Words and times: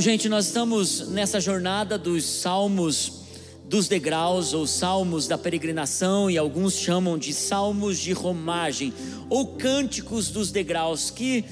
Bom, 0.00 0.02
gente, 0.02 0.30
nós 0.30 0.46
estamos 0.46 1.10
nessa 1.10 1.38
jornada 1.38 1.98
dos 1.98 2.24
salmos 2.24 3.26
dos 3.66 3.86
degraus 3.86 4.54
ou 4.54 4.66
salmos 4.66 5.28
da 5.28 5.36
peregrinação 5.36 6.30
e 6.30 6.38
alguns 6.38 6.72
chamam 6.72 7.18
de 7.18 7.34
salmos 7.34 7.98
de 7.98 8.14
romagem 8.14 8.94
ou 9.28 9.46
cânticos 9.58 10.30
dos 10.30 10.50
degraus 10.50 11.10
que 11.10 11.44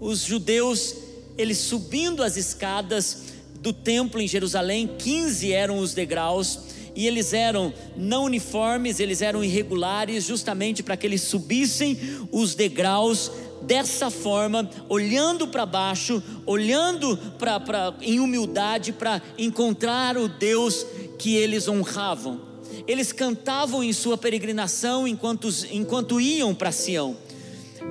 os 0.00 0.20
judeus 0.20 0.94
eles 1.36 1.58
subindo 1.58 2.22
as 2.22 2.36
escadas 2.36 3.24
do 3.60 3.72
templo 3.72 4.20
em 4.20 4.28
Jerusalém, 4.28 4.88
15 4.96 5.52
eram 5.52 5.80
os 5.80 5.92
degraus 5.92 6.60
e 6.94 7.08
eles 7.08 7.32
eram 7.32 7.74
não 7.96 8.26
uniformes, 8.26 9.00
eles 9.00 9.20
eram 9.20 9.42
irregulares, 9.42 10.24
justamente 10.24 10.84
para 10.84 10.96
que 10.96 11.04
eles 11.04 11.22
subissem 11.22 11.98
os 12.30 12.54
degraus 12.54 13.28
dessa 13.62 14.10
forma, 14.10 14.68
olhando 14.88 15.48
para 15.48 15.64
baixo, 15.64 16.22
olhando 16.44 17.16
para 17.38 17.94
em 18.00 18.20
humildade 18.20 18.92
para 18.92 19.22
encontrar 19.38 20.16
o 20.16 20.28
Deus 20.28 20.84
que 21.18 21.36
eles 21.36 21.68
honravam. 21.68 22.40
Eles 22.86 23.12
cantavam 23.12 23.82
em 23.84 23.92
sua 23.92 24.18
peregrinação 24.18 25.06
enquanto, 25.06 25.48
enquanto 25.70 26.20
iam 26.20 26.54
para 26.54 26.72
Sião. 26.72 27.16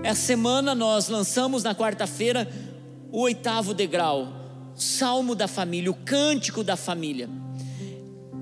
Essa 0.04 0.22
semana 0.22 0.74
nós 0.74 1.08
lançamos 1.08 1.64
na 1.64 1.76
quarta-feira 1.76 2.52
o 3.12 3.22
oitavo 3.22 3.74
degrau, 3.74 4.28
Salmo 4.76 5.36
da 5.36 5.48
família, 5.48 5.92
o 5.92 5.94
cântico 5.94 6.64
da 6.64 6.76
família. 6.76 7.30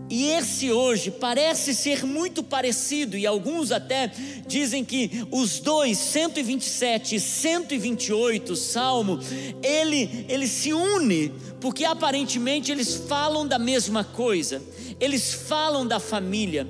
E 0.09 0.31
esse 0.31 0.71
hoje 0.71 1.11
parece 1.11 1.75
ser 1.75 2.03
muito 2.03 2.41
parecido, 2.41 3.15
e 3.15 3.27
alguns 3.27 3.71
até 3.71 4.11
dizem 4.47 4.83
que 4.83 5.23
os 5.29 5.59
dois, 5.59 5.99
127 5.99 7.15
e 7.15 7.19
128, 7.19 8.55
Salmo, 8.55 9.19
ele, 9.61 10.25
ele 10.27 10.47
se 10.47 10.73
une, 10.73 11.31
porque 11.61 11.85
aparentemente 11.85 12.71
eles 12.71 12.95
falam 12.95 13.47
da 13.47 13.59
mesma 13.59 14.03
coisa, 14.03 14.61
eles 14.99 15.31
falam 15.31 15.85
da 15.85 15.99
família, 15.99 16.67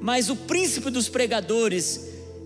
mas 0.00 0.28
o 0.28 0.34
príncipe 0.34 0.90
dos 0.90 1.08
pregadores, 1.08 2.00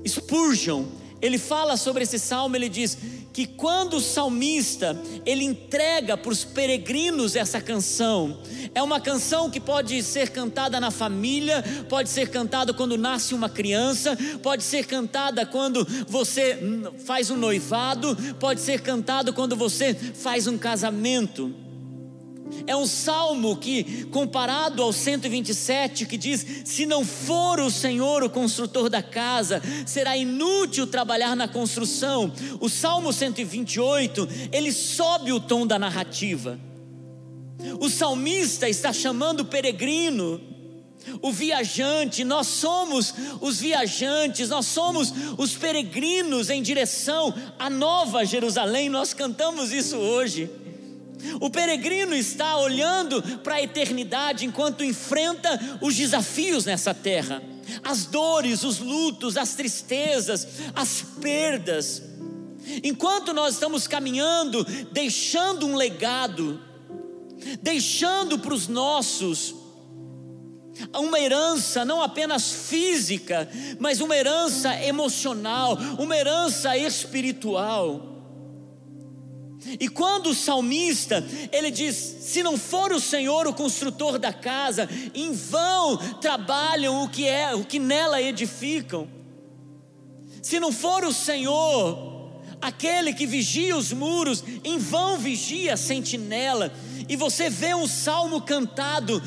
Spurgeon, 0.07 0.85
ele 1.23 1.39
fala 1.39 1.77
sobre 1.77 2.05
esse 2.05 2.19
salmo, 2.19 2.55
ele 2.55 2.69
diz 2.69 2.99
que 3.39 3.47
quando 3.47 3.99
o 3.99 4.01
salmista 4.01 5.01
ele 5.25 5.45
entrega 5.45 6.17
para 6.17 6.33
os 6.33 6.43
peregrinos 6.43 7.37
essa 7.37 7.61
canção, 7.61 8.37
é 8.75 8.83
uma 8.83 9.01
canção 9.01 9.49
que 9.49 9.61
pode 9.61 10.03
ser 10.03 10.31
cantada 10.31 10.81
na 10.81 10.91
família, 10.91 11.63
pode 11.89 12.09
ser 12.09 12.31
cantada 12.31 12.75
quando 12.75 12.99
nasce 12.99 13.37
uma 13.37 13.49
criança, 13.49 14.19
pode 14.43 14.65
ser 14.65 14.87
cantada 14.87 15.47
quando 15.47 15.87
você 16.09 16.59
faz 17.07 17.31
um 17.31 17.37
noivado, 17.37 18.17
pode 18.41 18.61
ser 18.61 18.81
cantada 18.81 19.33
quando 19.33 19.55
você 19.55 19.95
faz 19.95 20.49
um 20.49 20.59
casamento. 20.59 21.68
É 22.67 22.77
um 22.77 22.87
salmo 22.87 23.57
que, 23.57 24.05
comparado 24.07 24.83
ao 24.83 24.93
127, 24.93 26.07
que 26.07 26.17
diz: 26.17 26.45
Se 26.65 26.87
não 26.87 27.05
for 27.05 27.61
o 27.61 27.71
Senhor 27.71 28.23
o 28.23 28.31
construtor 28.31 28.89
da 28.89 29.03
casa, 29.03 29.63
será 29.87 30.17
inútil 30.17 30.87
trabalhar 30.87 31.35
na 31.35 31.49
construção. 31.49 32.33
O 32.61 32.69
salmo 32.69 33.13
128, 33.13 34.29
ele 34.53 34.73
sobe 34.73 35.33
o 35.33 35.41
tom 35.41 35.67
da 35.67 35.79
narrativa. 35.79 36.59
O 37.81 37.89
salmista 37.89 38.69
está 38.69 38.93
chamando 38.93 39.41
o 39.41 39.45
peregrino, 39.45 40.41
o 41.21 41.33
viajante, 41.33 42.25
nós 42.25 42.47
somos 42.47 43.15
os 43.41 43.59
viajantes, 43.61 44.49
nós 44.49 44.67
somos 44.67 45.13
os 45.37 45.57
peregrinos 45.57 46.51
em 46.51 46.63
direção 46.63 47.35
à 47.59 47.69
nova 47.69 48.25
Jerusalém, 48.25 48.89
nós 48.89 49.13
cantamos 49.13 49.73
isso 49.73 49.97
hoje. 49.97 50.51
O 51.41 51.51
peregrino 51.51 52.15
está 52.15 52.57
olhando 52.59 53.23
para 53.39 53.57
a 53.57 53.63
eternidade 53.63 54.47
enquanto 54.47 54.85
enfrenta 54.85 55.79
os 55.81 55.95
desafios 55.95 56.65
nessa 56.65 56.95
terra, 56.95 57.43
as 57.83 58.07
dores, 58.07 58.63
os 58.65 58.79
lutos, 58.79 59.37
as 59.37 59.55
tristezas, 59.55 60.47
as 60.75 61.03
perdas. 61.21 62.03
Enquanto 62.83 63.33
nós 63.33 63.55
estamos 63.55 63.87
caminhando, 63.87 64.65
deixando 64.93 65.67
um 65.67 65.77
legado, 65.77 66.61
deixando 67.63 68.39
para 68.39 68.55
os 68.55 68.69
nossos 68.69 69.55
uma 70.95 71.19
herança 71.19 71.85
não 71.85 72.03
apenas 72.03 72.51
física, 72.51 73.49
mas 73.79 74.01
uma 74.01 74.17
herança 74.17 74.75
emocional, 74.85 75.77
uma 75.99 76.17
herança 76.17 76.77
espiritual. 76.77 78.18
E 79.79 79.89
quando 79.89 80.31
o 80.31 80.35
salmista, 80.35 81.25
ele 81.53 81.71
diz: 81.71 81.95
se 81.95 82.43
não 82.43 82.57
for 82.57 82.93
o 82.93 83.01
Senhor 83.01 83.47
o 83.47 83.55
construtor 83.55 84.19
da 84.19 84.33
casa, 84.33 84.89
em 85.15 85.33
vão 85.33 85.97
trabalham 86.21 87.03
o 87.03 87.09
que 87.09 87.27
é, 87.27 87.55
o 87.55 87.65
que 87.65 87.79
nela 87.79 88.21
edificam. 88.23 89.09
Se 90.43 90.59
não 90.61 90.73
for 90.73 91.05
o 91.05 91.13
Senhor, 91.13 92.31
aquele 92.61 93.13
que 93.13 93.27
vigia 93.27 93.77
os 93.77 93.93
muros, 93.93 94.43
em 94.65 94.79
vão 94.79 95.19
vigia 95.19 95.75
a 95.75 95.77
sentinela. 95.77 96.73
E 97.09 97.17
você 97.17 97.49
vê 97.49 97.75
um 97.75 97.87
salmo 97.87 98.41
cantado 98.41 99.23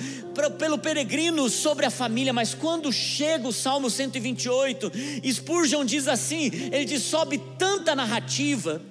pelo 0.58 0.78
peregrino 0.78 1.50
sobre 1.50 1.86
a 1.86 1.90
família, 1.90 2.32
mas 2.32 2.54
quando 2.54 2.92
chega 2.92 3.48
o 3.48 3.54
Salmo 3.54 3.90
128, 3.90 4.92
Spurgeon 5.34 5.84
diz 5.84 6.08
assim: 6.08 6.52
ele 6.72 6.86
diz, 6.86 7.04
sobe 7.04 7.40
tanta 7.58 7.96
narrativa 7.96 8.82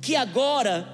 que 0.00 0.16
agora, 0.16 0.86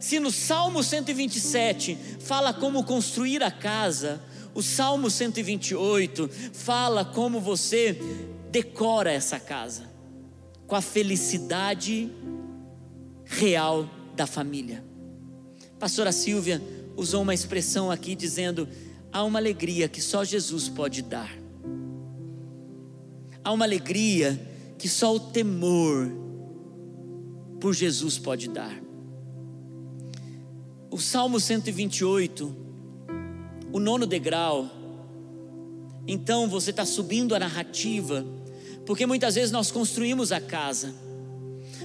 se 0.00 0.20
no 0.20 0.30
Salmo 0.30 0.82
127 0.82 1.98
fala 2.20 2.52
como 2.52 2.84
construir 2.84 3.42
a 3.42 3.50
casa, 3.50 4.22
o 4.54 4.62
Salmo 4.62 5.10
128 5.10 6.28
fala 6.52 7.04
como 7.04 7.40
você 7.40 8.00
decora 8.50 9.12
essa 9.12 9.38
casa, 9.38 9.88
com 10.66 10.74
a 10.74 10.80
felicidade 10.80 12.10
real 13.24 13.88
da 14.16 14.26
família. 14.26 14.84
Pastora 15.78 16.10
Silvia 16.10 16.60
usou 16.96 17.22
uma 17.22 17.34
expressão 17.34 17.90
aqui 17.90 18.14
dizendo: 18.14 18.68
há 19.12 19.22
uma 19.22 19.38
alegria 19.38 19.88
que 19.88 20.00
só 20.00 20.24
Jesus 20.24 20.68
pode 20.68 21.02
dar, 21.02 21.30
há 23.44 23.52
uma 23.52 23.64
alegria 23.64 24.40
que 24.76 24.88
só 24.88 25.14
o 25.14 25.20
temor 25.20 26.27
por 27.60 27.74
Jesus 27.74 28.18
pode 28.18 28.48
dar. 28.48 28.74
O 30.90 30.98
Salmo 30.98 31.38
128, 31.38 32.56
o 33.72 33.78
nono 33.78 34.06
degrau, 34.06 34.70
então 36.06 36.48
você 36.48 36.70
está 36.70 36.86
subindo 36.86 37.34
a 37.34 37.38
narrativa, 37.38 38.24
porque 38.86 39.04
muitas 39.04 39.34
vezes 39.34 39.50
nós 39.50 39.70
construímos 39.70 40.32
a 40.32 40.40
casa, 40.40 40.94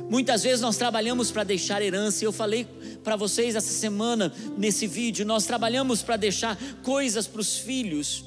muitas 0.09 0.43
vezes 0.43 0.61
nós 0.61 0.77
trabalhamos 0.77 1.31
para 1.31 1.43
deixar 1.43 1.81
herança, 1.81 2.23
eu 2.23 2.31
falei 2.31 2.65
para 3.03 3.17
vocês 3.17 3.55
essa 3.55 3.71
semana 3.71 4.33
nesse 4.57 4.87
vídeo, 4.87 5.25
nós 5.25 5.45
trabalhamos 5.45 6.01
para 6.01 6.15
deixar 6.15 6.57
coisas 6.81 7.27
para 7.27 7.41
os 7.41 7.57
filhos, 7.57 8.23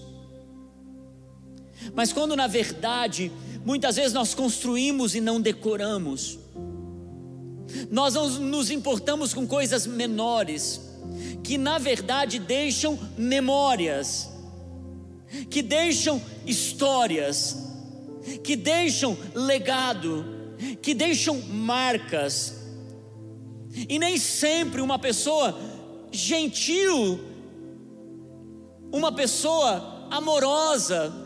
mas 1.95 2.13
quando 2.13 2.37
na 2.37 2.47
verdade, 2.47 3.33
muitas 3.65 3.97
vezes 3.97 4.13
nós 4.13 4.35
construímos 4.35 5.15
e 5.15 5.21
não 5.21 5.41
decoramos, 5.41 6.39
nós 7.91 8.15
nos 8.15 8.71
importamos 8.71 9.35
com 9.35 9.47
coisas 9.47 9.87
menores, 9.87 10.81
que 11.43 11.59
na 11.59 11.79
verdade 11.79 12.39
deixam 12.39 12.99
memórias, 13.17 14.29
que 15.51 15.63
deixam 15.63 16.21
histórias, 16.45 17.57
que 18.43 18.57
deixam 18.57 19.17
legado, 19.35 20.25
que 20.83 20.95
deixam 20.95 21.41
marcas. 21.43 22.55
E 23.89 23.99
nem 23.99 24.19
sempre 24.19 24.81
uma 24.81 24.99
pessoa 24.99 25.59
gentil, 26.11 27.21
uma 28.93 29.13
pessoa 29.13 30.09
amorosa, 30.11 31.26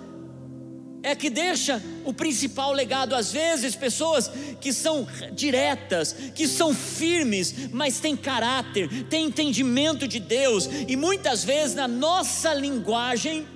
é 1.02 1.14
que 1.14 1.30
deixa 1.30 1.82
o 2.04 2.12
principal 2.12 2.72
legado. 2.72 3.14
Às 3.14 3.32
vezes, 3.32 3.74
pessoas 3.74 4.30
que 4.60 4.72
são 4.72 5.06
diretas, 5.32 6.14
que 6.34 6.46
são 6.46 6.74
firmes, 6.74 7.70
mas 7.72 8.00
têm 8.00 8.16
caráter, 8.16 9.04
têm 9.04 9.26
entendimento 9.26 10.06
de 10.06 10.20
Deus, 10.20 10.68
e 10.86 10.96
muitas 10.96 11.44
vezes 11.44 11.74
na 11.74 11.88
nossa 11.88 12.52
linguagem, 12.52 13.46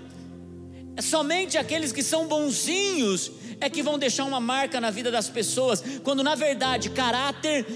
é 0.97 1.03
somente 1.03 1.59
aqueles 1.59 1.93
que 1.93 2.03
são 2.03 2.27
bonzinhos 2.27 3.33
é 3.61 3.71
que 3.71 3.83
vão 3.83 3.99
deixar 3.99 4.25
uma 4.25 4.41
marca 4.41 4.81
na 4.81 4.91
vida 4.91 5.11
das 5.11 5.29
pessoas, 5.29 5.83
quando 6.03 6.23
na 6.23 6.35
verdade 6.35 6.91
caráter 6.91 7.67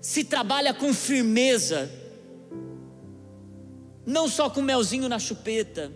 se 0.00 0.24
trabalha 0.24 0.72
com 0.72 0.92
firmeza, 0.92 1.90
não 4.04 4.28
só 4.28 4.48
com 4.48 4.62
melzinho 4.62 5.08
na 5.08 5.18
chupeta. 5.18 5.90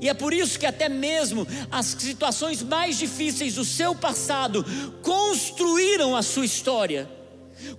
E 0.00 0.08
é 0.08 0.14
por 0.14 0.32
isso 0.32 0.58
que 0.58 0.66
até 0.66 0.88
mesmo 0.88 1.46
as 1.70 1.86
situações 1.86 2.62
mais 2.62 2.98
difíceis 2.98 3.54
do 3.54 3.64
seu 3.64 3.94
passado 3.94 4.64
construíram 5.02 6.16
a 6.16 6.22
sua 6.22 6.44
história, 6.44 7.08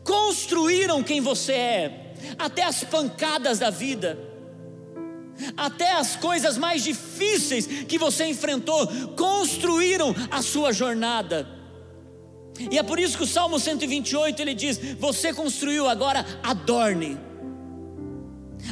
construíram 0.03 1.03
quem 1.03 1.21
você 1.21 1.53
é. 1.53 2.13
até 2.37 2.63
as 2.63 2.83
pancadas 2.83 3.59
da 3.59 3.69
vida, 3.69 4.17
até 5.57 5.93
as 5.93 6.15
coisas 6.15 6.57
mais 6.57 6.83
difíceis 6.83 7.67
que 7.87 7.97
você 7.97 8.25
enfrentou, 8.25 8.87
construíram 9.15 10.15
a 10.31 10.41
sua 10.41 10.71
jornada. 10.71 11.47
E 12.71 12.77
é 12.77 12.83
por 12.83 12.99
isso 12.99 13.17
que 13.17 13.23
o 13.23 13.27
Salmo 13.27 13.59
128 13.59 14.41
ele 14.41 14.53
diz: 14.53 14.77
Você 14.99 15.33
construiu, 15.33 15.89
agora 15.89 16.25
adorne. 16.43 17.17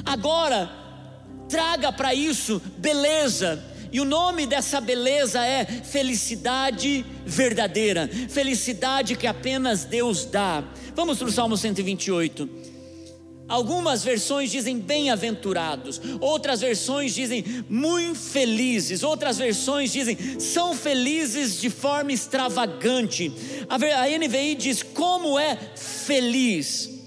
Agora 0.05 0.80
traga 1.51 1.91
para 1.91 2.15
isso 2.15 2.61
beleza. 2.77 3.61
E 3.91 3.99
o 3.99 4.05
nome 4.05 4.47
dessa 4.47 4.79
beleza 4.79 5.45
é 5.45 5.65
felicidade 5.65 7.05
verdadeira, 7.25 8.09
felicidade 8.29 9.17
que 9.17 9.27
apenas 9.27 9.83
Deus 9.83 10.23
dá. 10.23 10.63
Vamos 10.95 11.17
para 11.17 11.27
o 11.27 11.31
Salmo 11.31 11.57
128. 11.57 12.49
Algumas 13.49 14.01
versões 14.01 14.49
dizem 14.49 14.79
bem-aventurados, 14.79 15.99
outras 16.21 16.61
versões 16.61 17.13
dizem 17.13 17.43
muito 17.67 18.17
felizes, 18.17 19.03
outras 19.03 19.37
versões 19.37 19.91
dizem 19.91 20.17
são 20.39 20.73
felizes 20.73 21.59
de 21.59 21.69
forma 21.69 22.13
extravagante. 22.13 23.29
A 23.67 23.77
NVI 23.77 24.55
diz 24.55 24.81
como 24.81 25.37
é 25.37 25.57
feliz. 25.75 27.00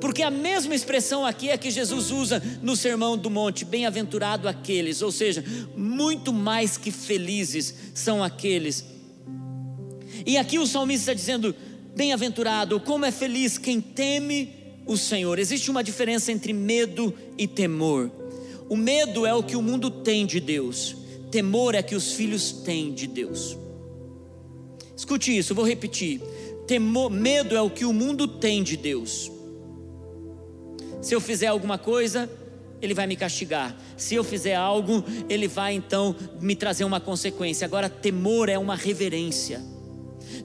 Porque 0.00 0.22
a 0.22 0.30
mesma 0.30 0.74
expressão 0.74 1.24
aqui 1.24 1.48
é 1.48 1.56
que 1.56 1.70
Jesus 1.70 2.10
usa 2.10 2.42
no 2.62 2.76
Sermão 2.76 3.16
do 3.16 3.30
Monte: 3.30 3.64
bem-aventurado 3.64 4.48
aqueles, 4.48 5.02
ou 5.02 5.10
seja, 5.10 5.44
muito 5.76 6.32
mais 6.32 6.76
que 6.76 6.90
felizes 6.90 7.74
são 7.94 8.22
aqueles. 8.22 8.84
E 10.26 10.36
aqui 10.36 10.58
o 10.58 10.66
salmista 10.66 11.12
está 11.12 11.14
dizendo: 11.14 11.54
bem-aventurado, 11.96 12.78
como 12.80 13.04
é 13.04 13.10
feliz 13.10 13.58
quem 13.58 13.80
teme 13.80 14.60
o 14.86 14.96
Senhor. 14.96 15.38
Existe 15.38 15.70
uma 15.70 15.84
diferença 15.84 16.32
entre 16.32 16.52
medo 16.52 17.14
e 17.38 17.46
temor. 17.46 18.10
O 18.68 18.76
medo 18.76 19.26
é 19.26 19.34
o 19.34 19.42
que 19.42 19.56
o 19.56 19.62
mundo 19.62 19.90
tem 19.90 20.26
de 20.26 20.38
Deus, 20.38 20.96
temor 21.30 21.74
é 21.74 21.82
que 21.82 21.94
os 21.94 22.12
filhos 22.12 22.52
têm 22.52 22.92
de 22.92 23.06
Deus. 23.06 23.56
Escute 24.96 25.36
isso, 25.36 25.54
vou 25.54 25.66
repetir. 25.66 26.20
Temor, 26.66 27.10
medo 27.10 27.56
é 27.56 27.60
o 27.60 27.70
que 27.70 27.84
o 27.84 27.92
mundo 27.92 28.28
tem 28.28 28.62
de 28.62 28.76
Deus. 28.76 29.30
Se 31.00 31.14
eu 31.14 31.20
fizer 31.20 31.46
alguma 31.46 31.78
coisa, 31.78 32.28
ele 32.82 32.94
vai 32.94 33.06
me 33.06 33.16
castigar. 33.16 33.76
Se 33.96 34.14
eu 34.14 34.24
fizer 34.24 34.54
algo, 34.54 35.04
ele 35.28 35.48
vai 35.48 35.74
então 35.74 36.14
me 36.40 36.54
trazer 36.54 36.84
uma 36.84 37.00
consequência. 37.00 37.64
Agora, 37.64 37.88
temor 37.88 38.48
é 38.48 38.58
uma 38.58 38.74
reverência. 38.74 39.60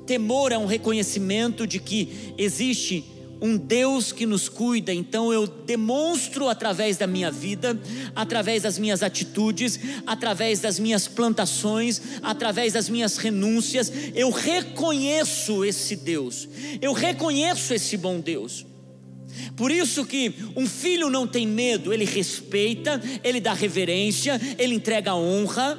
Temor 0.06 0.52
é 0.52 0.58
um 0.58 0.66
reconhecimento 0.66 1.66
de 1.66 1.80
que 1.80 2.34
existe 2.38 3.04
um 3.42 3.58
Deus 3.58 4.12
que 4.14 4.26
nos 4.26 4.48
cuida, 4.48 4.94
então 4.94 5.32
eu 5.32 5.46
demonstro 5.46 6.48
através 6.48 6.98
da 6.98 7.06
minha 7.06 7.30
vida, 7.30 7.78
através 8.16 8.64
das 8.64 8.80
minhas 8.80 9.04
atitudes, 9.04 9.80
através 10.08 10.62
das 10.62 10.80
minhas 10.80 11.08
plantações, 11.08 12.02
através 12.24 12.74
das 12.74 12.90
minhas 12.90 13.18
renúncias, 13.18 13.92
eu 14.14 14.32
reconheço 14.32 15.66
esse 15.66 15.98
Deus, 15.98 16.48
eu 16.82 16.94
reconheço 16.94 17.74
esse 17.74 17.98
bom 17.98 18.20
Deus. 18.20 18.66
Por 19.56 19.72
isso 19.72 20.06
que 20.06 20.34
um 20.56 20.68
filho 20.68 21.10
não 21.10 21.28
tem 21.28 21.48
medo, 21.48 21.94
ele 21.94 22.06
respeita, 22.06 23.02
ele 23.24 23.40
dá 23.40 23.54
reverência, 23.54 24.40
ele 24.58 24.76
entrega 24.76 25.16
honra. 25.16 25.78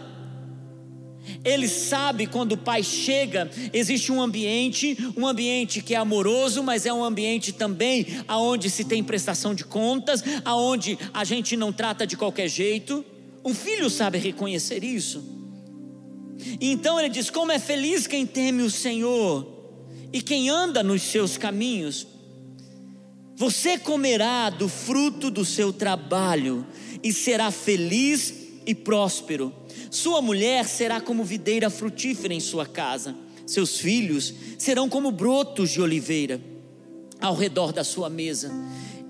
Ele 1.45 1.67
sabe 1.67 2.27
quando 2.27 2.53
o 2.53 2.57
pai 2.57 2.85
chega, 2.85 3.51
existe 3.73 4.13
um 4.13 4.23
ambiente, 4.23 4.97
um 5.17 5.27
ambiente 5.27 5.83
que 5.83 5.95
é 5.95 5.97
amoroso, 5.97 6.63
mas 6.63 6.87
é 6.87 6.93
um 6.93 7.03
ambiente 7.03 7.53
também 7.53 8.07
aonde 8.29 8.71
se 8.71 8.85
tem 8.85 9.03
prestação 9.03 9.53
de 9.53 9.65
contas, 9.65 10.23
aonde 10.45 10.97
a 11.13 11.25
gente 11.25 11.57
não 11.57 11.73
trata 11.73 12.07
de 12.07 12.17
qualquer 12.17 12.49
jeito. 12.49 13.05
Um 13.45 13.55
filho 13.55 13.91
sabe 13.91 14.19
reconhecer 14.19 14.85
isso. 14.85 15.37
Então 16.61 16.99
ele 16.99 17.09
diz: 17.09 17.31
Como 17.31 17.53
é 17.53 17.59
feliz 17.59 18.07
quem 18.07 18.27
teme 18.27 18.63
o 18.63 18.71
Senhor 18.71 19.57
e 20.13 20.21
quem 20.21 20.49
anda 20.49 20.83
nos 20.83 21.03
seus 21.03 21.37
caminhos. 21.37 22.07
Você 23.37 23.77
comerá 23.79 24.49
do 24.49 24.67
fruto 24.67 25.31
do 25.31 25.45
seu 25.45 25.71
trabalho 25.71 26.67
e 27.03 27.13
será 27.13 27.51
feliz 27.51 28.33
e 28.65 28.75
próspero. 28.75 29.53
Sua 29.91 30.23
mulher 30.23 30.67
será 30.67 31.03
como 31.03 31.23
videira 31.23 31.69
frutífera 31.69 32.33
em 32.33 32.41
sua 32.41 32.65
casa. 32.65 33.15
Seus 33.47 33.79
filhos 33.79 34.33
serão 34.59 34.89
como 34.89 35.13
brotos 35.13 35.71
de 35.71 35.83
oliveira 35.83 36.41
ao 37.21 37.35
redor 37.35 37.75
da 37.75 37.85
sua 37.85 38.09
mesa. 38.09 38.51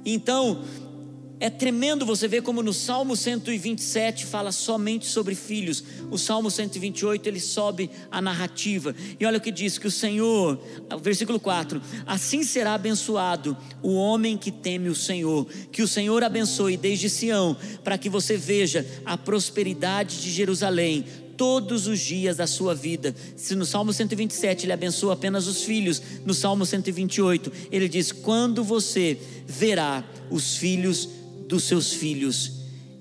Então, 0.05 0.62
é 1.38 1.50
tremendo 1.50 2.06
você 2.06 2.27
ver 2.27 2.43
como 2.43 2.62
no 2.62 2.73
Salmo 2.73 3.15
127 3.15 4.25
fala 4.25 4.50
somente 4.50 5.06
sobre 5.06 5.35
filhos. 5.35 5.85
O 6.11 6.17
Salmo 6.17 6.50
128 6.50 7.29
ele 7.29 7.41
sobe 7.41 7.91
a 8.11 8.23
narrativa. 8.23 8.94
E 9.21 9.27
olha 9.27 9.37
o 9.37 9.41
que 9.41 9.50
diz: 9.50 9.77
que 9.77 9.87
o 9.87 9.91
Senhor, 9.91 10.59
versículo 11.03 11.38
4: 11.38 11.81
Assim 12.06 12.43
será 12.43 12.73
abençoado 12.75 13.56
o 13.83 13.94
homem 13.94 14.38
que 14.38 14.50
teme 14.50 14.88
o 14.88 14.94
Senhor. 14.94 15.47
Que 15.71 15.83
o 15.83 15.88
Senhor 15.88 16.25
abençoe 16.25 16.77
desde 16.77 17.11
Sião, 17.11 17.55
para 17.85 17.99
que 17.99 18.09
você 18.09 18.37
veja 18.37 18.87
a 19.05 19.19
prosperidade 19.19 20.23
de 20.23 20.31
Jerusalém 20.31 21.05
todos 21.37 21.87
os 21.87 22.00
dias 22.00 22.38
da 22.38 22.47
sua 22.47 22.75
vida. 22.75 23.15
Se 23.37 23.55
no 23.55 23.67
Salmo 23.67 23.93
127 23.93 24.65
ele 24.65 24.73
abençoa 24.73 25.12
apenas 25.12 25.47
os 25.47 25.62
filhos, 25.62 26.00
no 26.25 26.33
Salmo 26.33 26.65
128 26.65 27.53
ele 27.71 27.88
diz: 27.88 28.11
Quando 28.11 28.65
você 28.65 29.19
verá 29.47 30.03
os 30.31 30.56
filhos 30.56 31.15
dos 31.46 31.64
seus 31.64 31.93
filhos. 31.93 32.52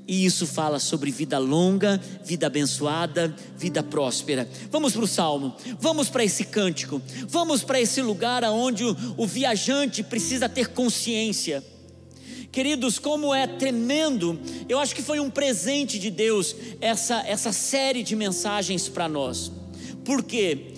E 0.07 0.24
isso 0.24 0.45
fala 0.45 0.77
sobre 0.80 1.09
vida 1.09 1.39
longa, 1.39 2.00
vida 2.24 2.45
abençoada, 2.45 3.36
vida 3.57 3.81
próspera. 3.81 4.47
Vamos 4.69 4.94
para 4.94 5.03
o 5.03 5.07
salmo, 5.07 5.56
vamos 5.80 6.09
para 6.09 6.24
esse 6.24 6.44
cântico, 6.44 7.01
vamos 7.27 7.63
para 7.63 7.81
esse 7.81 8.01
lugar 8.01 8.44
onde 8.44 8.83
o, 8.83 8.95
o 9.18 9.25
viajante 9.25 10.03
precisa 10.03 10.47
ter 10.47 10.68
consciência. 10.69 11.63
Queridos, 12.51 13.00
como 13.00 13.33
é 13.33 13.47
tremendo, 13.47 14.39
eu 14.69 14.80
acho 14.80 14.95
que 14.95 15.01
foi 15.01 15.19
um 15.19 15.30
presente 15.30 16.00
de 16.00 16.09
Deus 16.09 16.56
essa, 16.80 17.21
essa 17.27 17.51
série 17.51 18.03
de 18.03 18.15
mensagens 18.15 18.88
para 18.88 19.09
nós. 19.09 19.51
Por 20.06 20.24
quê? 20.24 20.74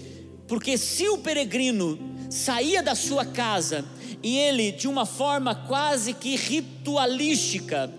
Porque 0.47 0.77
se 0.77 1.07
o 1.09 1.17
peregrino 1.17 1.99
saía 2.29 2.81
da 2.81 2.95
sua 2.95 3.25
casa 3.25 3.85
e 4.24 4.38
ele, 4.38 4.71
de 4.71 4.88
uma 4.88 5.06
forma 5.06 5.54
quase 5.54 6.14
que 6.14 6.36
ritualística, 6.36 7.92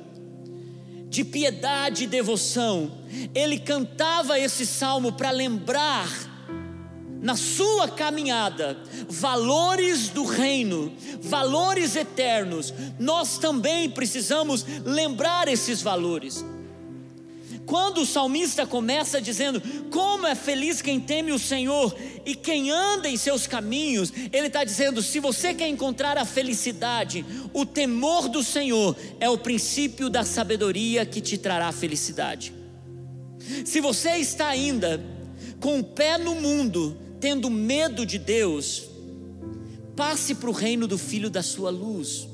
de 1.09 1.25
piedade 1.25 2.05
e 2.05 2.07
devoção, 2.07 2.93
ele 3.35 3.59
cantava 3.59 4.39
esse 4.39 4.67
salmo 4.67 5.13
para 5.13 5.31
lembrar, 5.31 6.09
na 7.21 7.35
sua 7.35 7.89
caminhada, 7.89 8.77
valores 9.09 10.09
do 10.09 10.25
reino, 10.25 10.93
valores 11.21 11.97
eternos, 11.97 12.73
nós 12.99 13.39
também 13.39 13.91
precisamos 13.91 14.65
lembrar 14.85 15.49
esses 15.49 15.83
valores. 15.83 16.45
Quando 17.69 18.01
o 18.01 18.07
salmista 18.07 18.67
começa 18.67 19.21
dizendo: 19.21 19.61
Como 19.91 20.27
é 20.27 20.35
feliz 20.35 20.81
quem 20.81 20.99
teme 20.99 21.33
o 21.33 21.39
Senhor 21.39 21.95
e 22.25 22.35
quem 22.35 22.71
anda 22.71 23.11
em 23.11 23.17
seus 23.19 23.47
caminhos, 23.47 24.11
ele 24.33 24.47
está 24.47 24.65
dizendo: 24.65 25.03
se 25.03 25.21
você 25.21 25.53
quer 25.53 25.69
encontrar 25.69 26.17
a 26.17 26.25
felicidade, 26.25 27.27
o 27.53 27.67
temor 27.67 28.27
do 28.31 28.43
Senhor 28.43 28.97
é 29.21 29.29
o 29.29 29.37
princípio 29.37 30.09
da 30.09 30.25
sabedoria 30.25 31.05
que 31.05 31.21
te 31.21 31.37
trará 31.37 31.71
felicidade. 31.71 32.55
Se 33.67 33.83
você 33.83 34.17
está 34.17 34.49
ainda 34.49 35.05
com 35.61 35.79
o 35.79 35.85
pé 35.85 36.17
no 36.17 36.37
mundo, 36.37 36.97
tendo 37.21 37.51
medo 37.51 38.07
de 38.07 38.17
Deus, 38.17 38.89
passe 39.95 40.35
para 40.35 40.49
o 40.49 40.55
reino 40.55 40.87
do 40.87 40.97
Filho 40.97 41.29
da 41.29 41.43
Sua 41.43 41.69
luz 41.69 42.28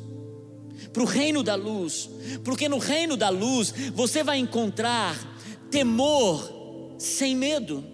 para 0.94 1.02
o 1.02 1.06
reino 1.06 1.42
da 1.42 1.56
luz, 1.56 2.08
porque 2.44 2.68
no 2.68 2.78
reino 2.78 3.16
da 3.16 3.28
luz 3.28 3.74
você 3.92 4.22
vai 4.22 4.38
encontrar 4.38 5.18
temor 5.68 6.94
sem 6.96 7.34
medo. 7.34 7.84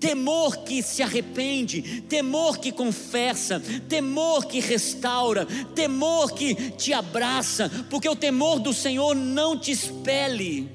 Temor 0.00 0.58
que 0.64 0.82
se 0.82 1.02
arrepende, 1.02 2.02
temor 2.02 2.58
que 2.58 2.72
confessa, 2.72 3.60
temor 3.88 4.46
que 4.46 4.58
restaura, 4.58 5.46
temor 5.74 6.32
que 6.32 6.54
te 6.72 6.92
abraça, 6.92 7.70
porque 7.88 8.08
o 8.08 8.16
temor 8.16 8.58
do 8.58 8.72
Senhor 8.72 9.14
não 9.14 9.58
te 9.58 9.70
expele, 9.70 10.68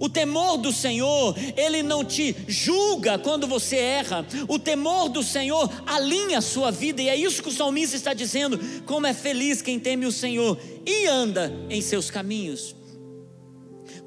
o 0.00 0.08
temor 0.08 0.58
do 0.58 0.72
Senhor, 0.72 1.34
ele 1.56 1.82
não 1.82 2.04
te 2.04 2.34
julga 2.46 3.18
quando 3.18 3.46
você 3.46 3.76
erra. 3.76 4.26
O 4.48 4.58
temor 4.58 5.08
do 5.08 5.22
Senhor 5.22 5.70
alinha 5.86 6.38
a 6.38 6.42
sua 6.42 6.70
vida, 6.70 7.00
e 7.00 7.08
é 7.08 7.16
isso 7.16 7.42
que 7.42 7.48
o 7.48 7.52
salmista 7.52 7.96
está 7.96 8.12
dizendo: 8.12 8.58
como 8.84 9.06
é 9.06 9.14
feliz 9.14 9.62
quem 9.62 9.78
teme 9.78 10.06
o 10.06 10.12
Senhor 10.12 10.58
e 10.84 11.06
anda 11.06 11.52
em 11.70 11.80
seus 11.80 12.10
caminhos. 12.10 12.74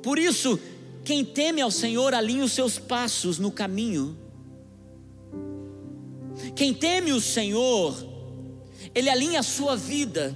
Por 0.01 0.17
isso, 0.17 0.59
quem 1.03 1.25
teme 1.25 1.61
ao 1.61 1.71
Senhor 1.71 2.13
alinha 2.13 2.43
os 2.43 2.51
seus 2.51 2.77
passos 2.77 3.39
no 3.39 3.51
caminho. 3.51 4.17
Quem 6.55 6.73
teme 6.73 7.11
o 7.11 7.19
Senhor, 7.19 7.95
ele 8.93 9.09
alinha 9.09 9.39
a 9.39 9.43
sua 9.43 9.75
vida 9.75 10.35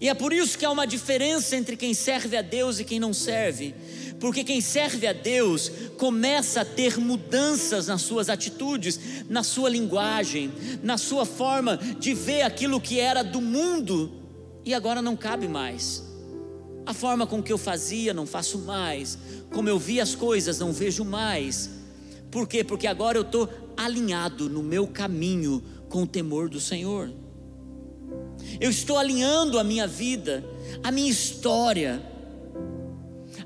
E 0.00 0.08
é 0.08 0.14
por 0.14 0.32
isso 0.32 0.58
que 0.58 0.64
há 0.64 0.70
uma 0.70 0.86
diferença 0.86 1.56
entre 1.56 1.76
quem 1.76 1.94
serve 1.94 2.36
a 2.36 2.42
Deus 2.42 2.78
e 2.78 2.84
quem 2.84 3.00
não 3.00 3.12
serve. 3.12 3.74
Porque 4.20 4.44
quem 4.44 4.60
serve 4.60 5.06
a 5.06 5.12
Deus 5.12 5.70
começa 5.98 6.62
a 6.62 6.64
ter 6.64 6.98
mudanças 6.98 7.86
nas 7.86 8.02
suas 8.02 8.28
atitudes, 8.28 8.98
na 9.28 9.42
sua 9.42 9.68
linguagem, 9.68 10.52
na 10.82 10.96
sua 10.96 11.24
forma 11.24 11.76
de 11.76 12.14
ver 12.14 12.42
aquilo 12.42 12.80
que 12.80 12.98
era 12.98 13.22
do 13.22 13.40
mundo 13.40 14.12
e 14.64 14.74
agora 14.74 15.00
não 15.00 15.16
cabe 15.16 15.46
mais. 15.46 16.02
A 16.84 16.94
forma 16.94 17.26
com 17.26 17.42
que 17.42 17.52
eu 17.52 17.58
fazia, 17.58 18.14
não 18.14 18.26
faço 18.26 18.58
mais. 18.58 19.18
Como 19.52 19.68
eu 19.68 19.78
via 19.78 20.02
as 20.02 20.14
coisas, 20.14 20.58
não 20.58 20.72
vejo 20.72 21.04
mais. 21.04 21.70
Por 22.30 22.48
quê? 22.48 22.64
Porque 22.64 22.86
agora 22.86 23.18
eu 23.18 23.22
estou 23.22 23.48
alinhado 23.76 24.48
no 24.48 24.62
meu 24.62 24.86
caminho 24.86 25.62
com 25.88 26.02
o 26.02 26.06
temor 26.06 26.48
do 26.48 26.60
Senhor. 26.60 27.12
Eu 28.60 28.70
estou 28.70 28.98
alinhando 28.98 29.58
a 29.58 29.64
minha 29.64 29.86
vida, 29.86 30.44
a 30.82 30.90
minha 30.90 31.10
história, 31.10 32.02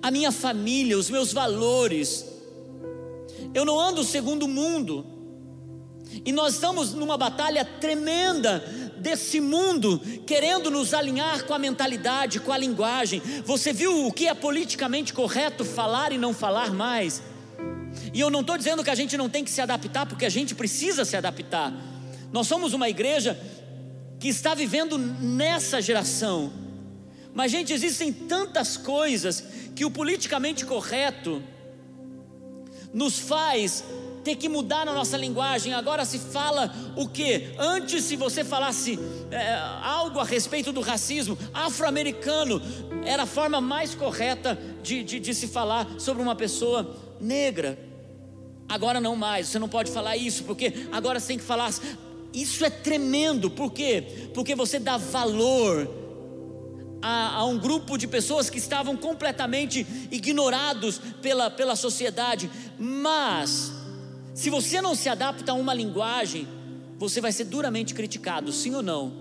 a 0.03 0.11
minha 0.11 0.33
família, 0.33 0.99
os 0.99 1.11
meus 1.11 1.33
valores. 1.33 2.27
Eu 3.53 3.65
não 3.65 3.79
ando 3.79 4.05
segundo 4.05 4.45
o 4.45 4.49
mundo. 4.49 5.07
E 6.25 6.33
nós 6.33 6.55
estamos 6.55 6.93
numa 6.93 7.17
batalha 7.17 7.65
tremenda 7.65 8.65
desse 8.99 9.41
mundo, 9.41 10.01
querendo 10.27 10.71
nos 10.71 10.93
alinhar 10.93 11.45
com 11.45 11.55
a 11.55 11.59
mentalidade, 11.59 12.41
com 12.41 12.53
a 12.53 12.59
linguagem. 12.59 13.23
Você 13.45 13.73
viu 13.73 14.07
o 14.07 14.13
que 14.13 14.27
é 14.27 14.35
politicamente 14.35 15.13
correto 15.13 15.65
falar 15.65 16.13
e 16.13 16.19
não 16.19 16.35
falar 16.35 16.73
mais? 16.73 17.23
E 18.13 18.21
eu 18.21 18.31
não 18.31 18.41
estou 18.41 18.59
dizendo 18.59 18.85
que 18.85 18.91
a 18.91 18.95
gente 18.95 19.17
não 19.17 19.29
tem 19.29 19.45
que 19.45 19.51
se 19.51 19.61
adaptar, 19.61 20.07
porque 20.07 20.27
a 20.27 20.31
gente 20.31 20.55
precisa 20.55 21.05
se 21.05 21.17
adaptar. 21.17 21.73
Nós 22.33 22.47
somos 22.47 22.73
uma 22.73 22.89
igreja 22.89 23.39
que 24.21 24.29
está 24.29 24.55
vivendo 24.55 24.99
nessa 24.99 25.81
geração. 25.81 26.53
Mas, 27.35 27.51
gente, 27.51 27.73
existem 27.73 28.13
tantas 28.13 28.77
coisas 28.77 29.43
que 29.75 29.85
o 29.85 29.91
politicamente 29.91 30.65
correto 30.67 31.43
nos 32.93 33.19
faz 33.19 33.83
ter 34.23 34.37
que 34.37 34.49
mudar 34.49 34.85
na 34.85 34.93
nossa 34.93 35.17
linguagem. 35.17 35.73
Agora 35.73 36.05
se 36.05 36.19
fala 36.19 36.71
o 36.97 37.09
que? 37.09 37.55
Antes, 37.59 38.05
se 38.05 38.17
você 38.17 38.45
falasse 38.45 38.99
é, 39.31 39.55
algo 39.83 40.19
a 40.19 40.25
respeito 40.25 40.71
do 40.71 40.83
racismo, 40.83 41.39
afro-americano 41.55 42.61
era 43.07 43.23
a 43.23 43.27
forma 43.27 43.59
mais 43.61 43.95
correta 43.95 44.59
de, 44.83 45.03
de, 45.03 45.19
de 45.19 45.35
se 45.35 45.49
falar 45.49 45.89
sobre 45.99 46.23
uma 46.23 46.37
pessoa 46.37 46.95
negra. 47.19 47.79
Agora 48.69 49.01
não 49.01 49.17
mais, 49.17 49.49
você 49.49 49.59
não 49.59 49.69
pode 49.69 49.91
falar 49.91 50.17
isso, 50.17 50.45
porque 50.45 50.87
agora 50.93 51.19
você 51.19 51.29
tem 51.29 51.39
que 51.39 51.45
falar. 51.45 51.73
Isso 52.33 52.65
é 52.65 52.71
tremendo, 52.71 53.51
por 53.51 53.73
quê? 53.73 54.31
Porque 54.33 54.55
você 54.55 54.79
dá 54.79 54.97
valor 54.97 55.89
a, 57.03 57.37
a, 57.37 57.45
um 57.47 57.59
grupo 57.59 57.97
de 57.97 58.07
pessoas 58.07 58.49
que 58.49 58.59
estavam 58.59 58.97
completamente 58.97 59.87
ignorados 60.11 60.99
pela, 61.21 61.51
pela 61.51 61.75
sociedade, 61.75 62.51
mas 62.79 63.73
se 64.35 64.51
você 64.51 64.81
não 64.81 64.95
se 64.95 65.09
adapta 65.09 65.53
a 65.53 65.55
uma 65.55 65.75
linguagem, 65.75 66.47
você 66.99 67.21
vai 67.21 67.33
ser 67.33 67.45
duramente 67.45 67.95
criticado, 67.95 68.53
sim 68.53 68.75
ou 68.75 68.83
não? 68.83 69.13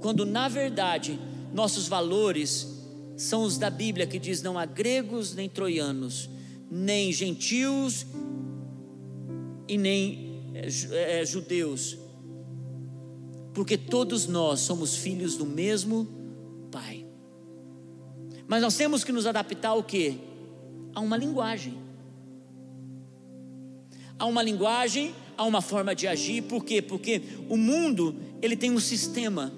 Quando 0.00 0.24
na 0.24 0.48
verdade 0.48 1.18
nossos 1.52 1.88
valores 1.88 2.66
são 3.16 3.42
os 3.42 3.58
da 3.58 3.70
Bíblia 3.70 4.06
que 4.06 4.18
diz 4.18 4.42
não 4.42 4.58
há 4.58 4.64
gregos 4.64 5.34
nem 5.34 5.48
troianos, 5.48 6.28
nem 6.70 7.12
gentios 7.12 8.06
e 9.68 9.78
nem 9.78 10.42
é, 10.54 11.20
é, 11.20 11.24
judeus, 11.24 11.98
porque 13.54 13.78
todos 13.78 14.26
nós 14.26 14.60
somos 14.60 14.96
filhos 14.96 15.36
do 15.36 15.46
mesmo 15.46 16.06
Pai. 16.70 17.06
Mas 18.46 18.60
nós 18.60 18.76
temos 18.76 19.04
que 19.04 19.12
nos 19.12 19.26
adaptar 19.26 19.70
ao 19.70 19.82
que? 19.82 20.18
A 20.92 21.00
uma 21.00 21.16
linguagem 21.16 21.84
a 24.18 24.26
uma 24.26 24.42
linguagem, 24.42 25.14
a 25.36 25.44
uma 25.44 25.60
forma 25.60 25.94
de 25.94 26.06
agir. 26.06 26.42
Por 26.42 26.64
quê? 26.64 26.80
Porque 26.80 27.22
o 27.48 27.56
mundo, 27.56 28.14
ele 28.40 28.56
tem 28.56 28.70
um 28.70 28.80
sistema. 28.80 29.52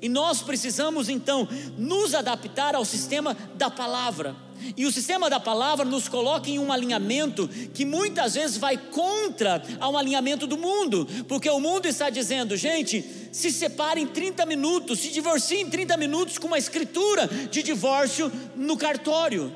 E 0.00 0.08
nós 0.08 0.42
precisamos 0.42 1.08
então 1.08 1.48
nos 1.76 2.14
adaptar 2.14 2.74
ao 2.74 2.84
sistema 2.84 3.36
da 3.54 3.68
palavra. 3.68 4.36
E 4.76 4.86
o 4.86 4.92
sistema 4.92 5.30
da 5.30 5.38
palavra 5.38 5.84
nos 5.84 6.08
coloca 6.08 6.50
em 6.50 6.58
um 6.58 6.72
alinhamento 6.72 7.48
que 7.72 7.84
muitas 7.84 8.34
vezes 8.34 8.56
vai 8.56 8.76
contra 8.76 9.62
ao 9.80 9.96
alinhamento 9.96 10.46
do 10.46 10.56
mundo, 10.56 11.06
porque 11.26 11.48
o 11.48 11.60
mundo 11.60 11.86
está 11.86 12.10
dizendo, 12.10 12.56
gente, 12.56 13.04
se 13.32 13.52
separe 13.52 14.00
em 14.00 14.06
30 14.06 14.44
minutos, 14.46 14.98
se 15.00 15.10
divorcie 15.10 15.60
em 15.60 15.70
30 15.70 15.96
minutos 15.96 16.38
com 16.38 16.48
uma 16.48 16.58
escritura 16.58 17.28
de 17.50 17.62
divórcio 17.62 18.30
no 18.56 18.76
cartório. 18.76 19.54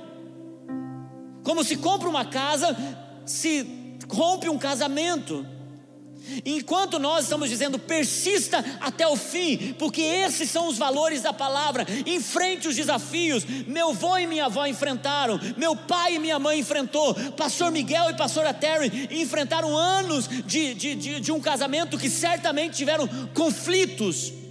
Como 1.43 1.65
se 1.65 1.77
compra 1.77 2.09
uma 2.09 2.25
casa, 2.25 2.77
se 3.27 3.67
rompe 4.09 4.49
um 4.49 4.59
casamento. 4.59 5.45
Enquanto 6.45 6.99
nós 6.99 7.25
estamos 7.25 7.49
dizendo 7.49 7.79
persista 7.79 8.65
até 8.81 9.07
o 9.07 9.17
fim, 9.17 9.75
porque 9.79 10.01
esses 10.01 10.51
são 10.51 10.69
os 10.69 10.79
valores 10.79 11.23
da 11.23 11.33
palavra. 11.33 11.87
Enfrente 12.07 12.69
os 12.69 12.77
desafios. 12.77 13.45
Meu 13.67 13.91
avô 13.91 14.17
e 14.19 14.27
minha 14.27 14.47
avó 14.47 14.67
enfrentaram, 14.67 15.39
meu 15.57 15.77
pai 15.77 16.17
e 16.17 16.19
minha 16.19 16.39
mãe 16.39 16.59
enfrentou, 16.59 17.15
Pastor 17.33 17.71
Miguel 17.71 18.11
e 18.11 18.17
Pastora 18.17 18.53
Terry 18.53 19.09
enfrentaram 19.11 19.77
anos 19.77 20.29
de, 20.29 20.75
de, 20.75 20.95
de, 20.95 21.21
de 21.21 21.33
um 21.33 21.41
casamento 21.41 21.99
que 21.99 22.11
certamente 22.11 22.77
tiveram 22.77 23.09
conflitos. 23.35 24.42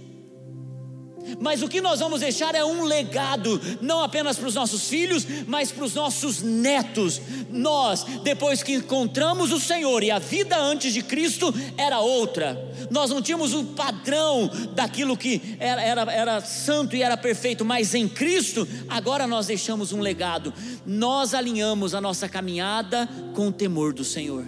Mas 1.40 1.62
o 1.62 1.68
que 1.68 1.80
nós 1.80 2.00
vamos 2.00 2.20
deixar 2.20 2.54
é 2.54 2.64
um 2.64 2.84
legado, 2.84 3.60
não 3.80 4.02
apenas 4.02 4.36
para 4.36 4.48
os 4.48 4.54
nossos 4.54 4.88
filhos, 4.88 5.26
mas 5.46 5.70
para 5.70 5.84
os 5.84 5.94
nossos 5.94 6.42
netos. 6.42 7.20
Nós, 7.50 8.04
depois 8.22 8.62
que 8.62 8.74
encontramos 8.74 9.52
o 9.52 9.60
Senhor 9.60 10.02
e 10.02 10.10
a 10.10 10.18
vida 10.18 10.56
antes 10.58 10.92
de 10.92 11.02
Cristo 11.02 11.52
era 11.76 12.00
outra, 12.00 12.72
nós 12.90 13.10
não 13.10 13.22
tínhamos 13.22 13.54
o 13.54 13.64
padrão 13.64 14.50
daquilo 14.74 15.16
que 15.16 15.56
era, 15.58 15.82
era, 15.82 16.12
era 16.12 16.40
santo 16.40 16.96
e 16.96 17.02
era 17.02 17.16
perfeito, 17.16 17.64
mas 17.64 17.94
em 17.94 18.08
Cristo, 18.08 18.66
agora 18.88 19.26
nós 19.26 19.46
deixamos 19.46 19.92
um 19.92 20.00
legado. 20.00 20.52
Nós 20.86 21.34
alinhamos 21.34 21.94
a 21.94 22.00
nossa 22.00 22.28
caminhada 22.28 23.08
com 23.34 23.48
o 23.48 23.52
temor 23.52 23.92
do 23.92 24.04
Senhor, 24.04 24.44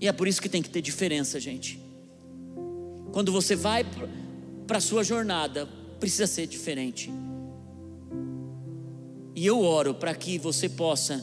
e 0.00 0.08
é 0.08 0.12
por 0.12 0.26
isso 0.26 0.42
que 0.42 0.48
tem 0.48 0.62
que 0.62 0.68
ter 0.68 0.82
diferença, 0.82 1.38
gente. 1.38 1.80
Quando 3.12 3.30
você 3.30 3.54
vai 3.54 3.84
para 4.72 4.78
a 4.78 4.80
sua 4.80 5.04
jornada 5.04 5.68
precisa 6.00 6.26
ser 6.26 6.46
diferente. 6.46 7.12
E 9.34 9.44
eu 9.44 9.60
oro 9.60 9.92
para 9.92 10.14
que 10.14 10.38
você 10.38 10.66
possa 10.66 11.22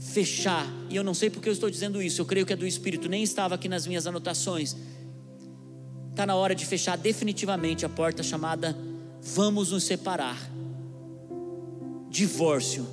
fechar, 0.00 0.66
e 0.90 0.96
eu 0.96 1.04
não 1.04 1.14
sei 1.14 1.30
porque 1.30 1.48
eu 1.48 1.52
estou 1.52 1.70
dizendo 1.70 2.02
isso, 2.02 2.20
eu 2.20 2.26
creio 2.26 2.44
que 2.44 2.52
é 2.52 2.56
do 2.56 2.66
Espírito, 2.66 3.08
nem 3.08 3.22
estava 3.22 3.54
aqui 3.54 3.68
nas 3.68 3.86
minhas 3.86 4.08
anotações. 4.08 4.74
Está 6.10 6.26
na 6.26 6.34
hora 6.34 6.52
de 6.52 6.66
fechar 6.66 6.98
definitivamente 6.98 7.86
a 7.86 7.88
porta 7.88 8.24
chamada 8.24 8.76
Vamos 9.22 9.70
nos 9.70 9.84
separar. 9.84 10.36
Divórcio. 12.10 12.84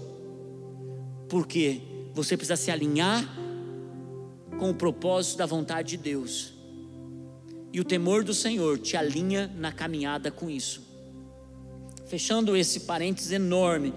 Porque 1.27 1.81
você 2.13 2.37
precisa 2.37 2.55
se 2.55 2.69
alinhar 2.69 3.27
com 4.59 4.69
o 4.69 4.75
propósito 4.75 5.39
da 5.39 5.47
vontade 5.47 5.97
de 5.97 5.97
Deus. 5.97 6.60
E 7.73 7.79
o 7.79 7.83
temor 7.83 8.23
do 8.23 8.33
Senhor 8.33 8.77
te 8.77 8.97
alinha 8.97 9.51
na 9.57 9.71
caminhada 9.71 10.29
com 10.29 10.49
isso. 10.49 10.81
Fechando 12.05 12.57
esse 12.57 12.81
parênteses 12.81 13.31
enorme, 13.31 13.93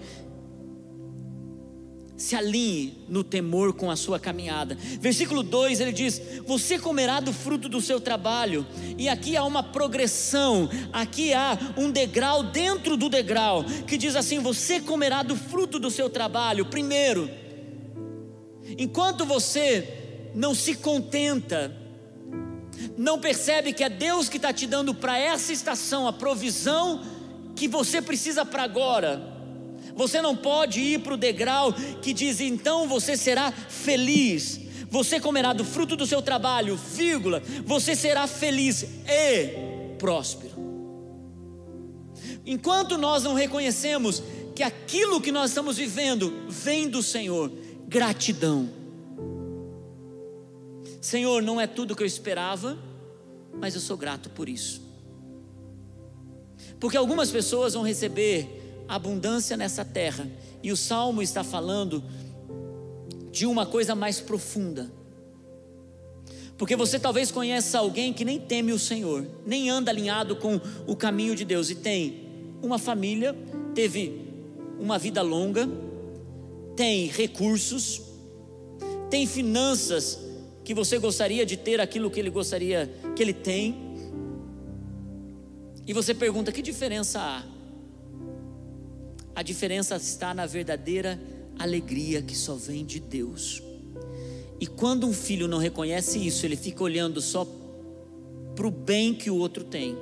se 2.17 2.33
alinhe 2.35 3.05
no 3.09 3.23
temor 3.23 3.73
com 3.73 3.91
a 3.91 3.95
sua 3.95 4.17
caminhada. 4.17 4.77
Versículo 5.01 5.43
2 5.43 5.81
ele 5.81 5.91
diz: 5.91 6.21
Você 6.45 6.79
comerá 6.79 7.19
do 7.19 7.33
fruto 7.33 7.67
do 7.67 7.81
seu 7.81 7.99
trabalho. 7.99 8.65
E 8.97 9.09
aqui 9.09 9.35
há 9.35 9.43
uma 9.43 9.61
progressão, 9.61 10.69
aqui 10.93 11.33
há 11.33 11.57
um 11.75 11.91
degrau 11.91 12.43
dentro 12.43 12.95
do 12.95 13.09
degrau, 13.09 13.65
que 13.85 13.97
diz 13.97 14.15
assim: 14.15 14.39
Você 14.39 14.79
comerá 14.79 15.23
do 15.23 15.35
fruto 15.35 15.77
do 15.77 15.91
seu 15.91 16.09
trabalho. 16.09 16.65
Primeiro, 16.65 17.29
enquanto 18.77 19.25
você 19.25 20.31
não 20.33 20.55
se 20.55 20.75
contenta 20.75 21.84
não 22.97 23.19
percebe 23.19 23.73
que 23.73 23.83
é 23.83 23.89
Deus 23.89 24.29
que 24.29 24.37
está 24.37 24.53
te 24.53 24.67
dando 24.67 24.93
para 24.93 25.17
essa 25.17 25.51
estação 25.51 26.07
a 26.07 26.13
provisão 26.13 27.03
que 27.55 27.67
você 27.67 28.01
precisa 28.01 28.45
para 28.45 28.63
agora. 28.63 29.33
Você 29.95 30.21
não 30.21 30.35
pode 30.35 30.81
ir 30.81 30.99
para 30.99 31.13
o 31.13 31.17
degrau 31.17 31.73
que 32.01 32.13
diz 32.13 32.39
então 32.41 32.87
você 32.87 33.15
será 33.15 33.51
feliz. 33.51 34.59
Você 34.89 35.19
comerá 35.19 35.51
do 35.53 35.65
fruto 35.65 35.95
do 35.95 36.05
seu 36.05 36.21
trabalho, 36.21 36.77
vírgula, 36.77 37.41
você 37.65 37.95
será 37.95 38.27
feliz 38.27 38.83
e 38.83 39.95
próspero. 39.97 40.53
Enquanto 42.45 42.97
nós 42.97 43.23
não 43.23 43.33
reconhecemos 43.33 44.21
que 44.55 44.63
aquilo 44.63 45.19
que 45.19 45.31
nós 45.31 45.49
estamos 45.49 45.77
vivendo 45.77 46.45
vem 46.47 46.87
do 46.87 47.01
Senhor, 47.01 47.51
gratidão 47.87 48.84
Senhor, 51.05 51.43
não 51.43 51.61
é 51.61 51.67
tudo 51.67 51.91
o 51.91 51.95
que 51.95 52.01
eu 52.01 52.07
esperava, 52.07 52.75
mas 53.53 53.75
eu 53.75 53.79
sou 53.79 53.95
grato 53.95 54.27
por 54.31 54.49
isso. 54.49 54.81
Porque 56.79 56.97
algumas 56.97 57.29
pessoas 57.29 57.75
vão 57.75 57.83
receber 57.83 58.83
abundância 58.87 59.55
nessa 59.55 59.85
terra, 59.85 60.27
e 60.63 60.71
o 60.71 60.75
salmo 60.75 61.21
está 61.21 61.43
falando 61.43 62.03
de 63.31 63.45
uma 63.45 63.67
coisa 63.67 63.93
mais 63.93 64.19
profunda. 64.19 64.91
Porque 66.57 66.75
você 66.75 66.97
talvez 66.97 67.29
conheça 67.29 67.77
alguém 67.77 68.11
que 68.11 68.25
nem 68.25 68.39
teme 68.39 68.71
o 68.71 68.79
Senhor, 68.79 69.27
nem 69.45 69.69
anda 69.69 69.91
alinhado 69.91 70.35
com 70.37 70.59
o 70.87 70.95
caminho 70.95 71.35
de 71.35 71.45
Deus 71.45 71.69
e 71.69 71.75
tem 71.75 72.27
uma 72.63 72.79
família, 72.79 73.35
teve 73.75 74.27
uma 74.79 74.97
vida 74.97 75.21
longa, 75.21 75.69
tem 76.75 77.05
recursos, 77.05 78.01
tem 79.11 79.27
finanças 79.27 80.24
que 80.65 80.73
você 80.73 80.97
gostaria 80.97 81.45
de 81.45 81.55
ter 81.55 81.79
aquilo 81.79 82.09
que 82.09 82.19
ele 82.19 82.31
gostaria 82.31 82.91
que 83.15 83.21
ele 83.21 83.33
tem. 83.33 83.75
E 85.85 85.93
você 85.93 86.13
pergunta: 86.13 86.51
que 86.51 86.61
diferença 86.61 87.19
há? 87.21 87.43
A 89.35 89.43
diferença 89.43 89.95
está 89.95 90.33
na 90.33 90.47
verdadeira 90.47 91.21
alegria 91.59 92.21
que 92.21 92.35
só 92.35 92.55
vem 92.55 92.83
de 92.83 92.99
Deus. 92.99 93.61
E 94.59 94.65
quando 94.65 95.05
um 95.05 95.13
filho 95.13 95.47
não 95.47 95.59
reconhece 95.59 96.25
isso, 96.25 96.45
ele 96.45 96.55
fica 96.55 96.83
olhando 96.83 97.21
só 97.21 97.47
para 98.55 98.65
o 98.65 98.71
bem 98.71 99.13
que 99.13 99.29
o 99.29 99.35
outro 99.35 99.63
tem, 99.63 99.95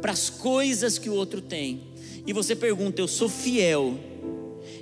para 0.00 0.12
as 0.12 0.30
coisas 0.30 0.96
que 0.96 1.10
o 1.10 1.14
outro 1.14 1.40
tem. 1.40 1.80
E 2.24 2.32
você 2.32 2.54
pergunta: 2.54 3.00
eu 3.00 3.08
sou 3.08 3.28
fiel, 3.28 3.98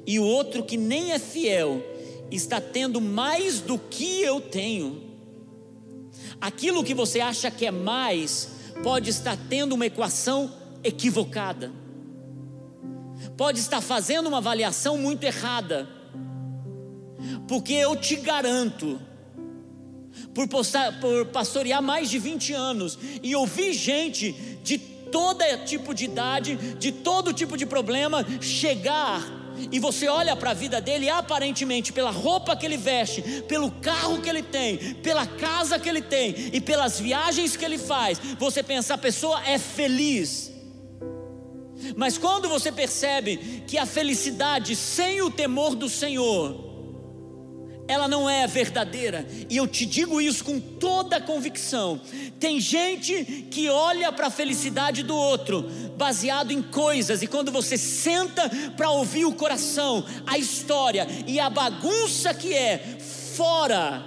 e 0.07 0.19
o 0.19 0.25
outro 0.25 0.63
que 0.63 0.77
nem 0.77 1.13
é 1.13 1.19
fiel 1.19 1.83
está 2.37 2.61
tendo 2.61 3.01
mais 3.01 3.61
do 3.61 3.79
que 3.79 4.23
eu 4.23 4.41
tenho. 4.41 5.03
Aquilo 6.41 6.85
que 6.85 6.95
você 6.95 7.21
acha 7.21 7.51
que 7.51 7.67
é 7.67 7.71
mais, 7.71 8.51
pode 8.83 9.11
estar 9.11 9.37
tendo 9.49 9.75
uma 9.75 9.87
equação 9.87 10.53
equivocada, 10.83 11.73
pode 13.37 13.59
estar 13.61 13.81
fazendo 13.81 14.27
uma 14.27 14.39
avaliação 14.39 14.99
muito 14.99 15.25
errada 15.25 15.89
porque 17.47 17.73
eu 17.73 17.97
te 17.97 18.17
garanto, 18.17 19.01
por, 20.33 20.49
postar, 20.49 21.01
por 21.01 21.27
pastorear 21.27 21.83
mais 21.83 22.11
de 22.11 22.19
20 22.19 22.53
anos 22.53 22.99
e 23.23 23.35
ouvir 23.35 23.73
gente 23.73 24.33
de 24.63 24.79
todo 24.79 25.45
tipo 25.65 25.95
de 25.95 26.05
idade, 26.07 26.57
de 26.79 26.91
todo 26.91 27.33
tipo 27.33 27.57
de 27.57 27.67
problema, 27.67 28.27
chegar 28.41 29.44
e 29.71 29.79
você 29.79 30.09
olha 30.09 30.35
para 30.37 30.51
a 30.51 30.55
vida 30.55 30.81
dele 30.81 31.09
aparentemente 31.09 31.93
pela 31.93 32.11
roupa 32.11 32.57
que 32.57 32.67
ele 32.67 32.77
veste, 32.77 33.23
pelo 33.49 33.71
carro 33.71 34.21
que 34.21 34.29
ele 34.29 34.43
tem, 34.43 34.95
pela 34.95 35.27
casa 35.27 35.79
que 35.79 35.89
ele 35.89 36.03
tem 36.03 36.35
e 36.53 36.61
pelas 36.61 36.99
viagens 36.99 37.57
que 37.57 37.65
ele 37.65 37.79
faz, 37.79 38.19
você 38.39 38.63
pensa 38.63 38.95
a 38.95 38.99
pessoa 38.99 39.43
é 39.47 39.59
feliz. 39.59 40.53
Mas 41.97 42.17
quando 42.17 42.49
você 42.49 42.73
percebe 42.73 43.65
que 43.67 43.77
a 43.77 43.87
felicidade 43.87 44.75
sem 44.75 45.21
o 45.21 45.31
temor 45.31 45.75
do 45.75 45.89
Senhor 45.89 46.64
ela 47.87 48.09
não 48.09 48.29
é 48.29 48.47
verdadeira, 48.47 49.27
e 49.51 49.57
eu 49.57 49.67
te 49.67 49.85
digo 49.85 50.21
isso 50.21 50.43
com 50.43 50.59
toda 50.59 51.17
a 51.17 51.21
convicção. 51.21 52.01
Tem 52.41 52.59
gente 52.59 53.47
que 53.51 53.69
olha 53.69 54.11
para 54.11 54.29
a 54.29 54.31
felicidade 54.31 55.03
do 55.03 55.15
outro 55.15 55.69
baseado 55.97 56.51
em 56.51 56.63
coisas, 56.63 57.23
e 57.23 57.27
quando 57.27 57.53
você 57.53 57.77
senta 57.77 58.51
para 58.77 58.91
ouvir 58.91 59.27
o 59.27 59.35
coração, 59.35 60.05
a 60.27 60.39
história 60.39 61.07
e 61.27 61.39
a 61.39 61.51
bagunça 61.51 62.33
que 62.33 62.55
é 62.55 62.79
fora 63.37 64.03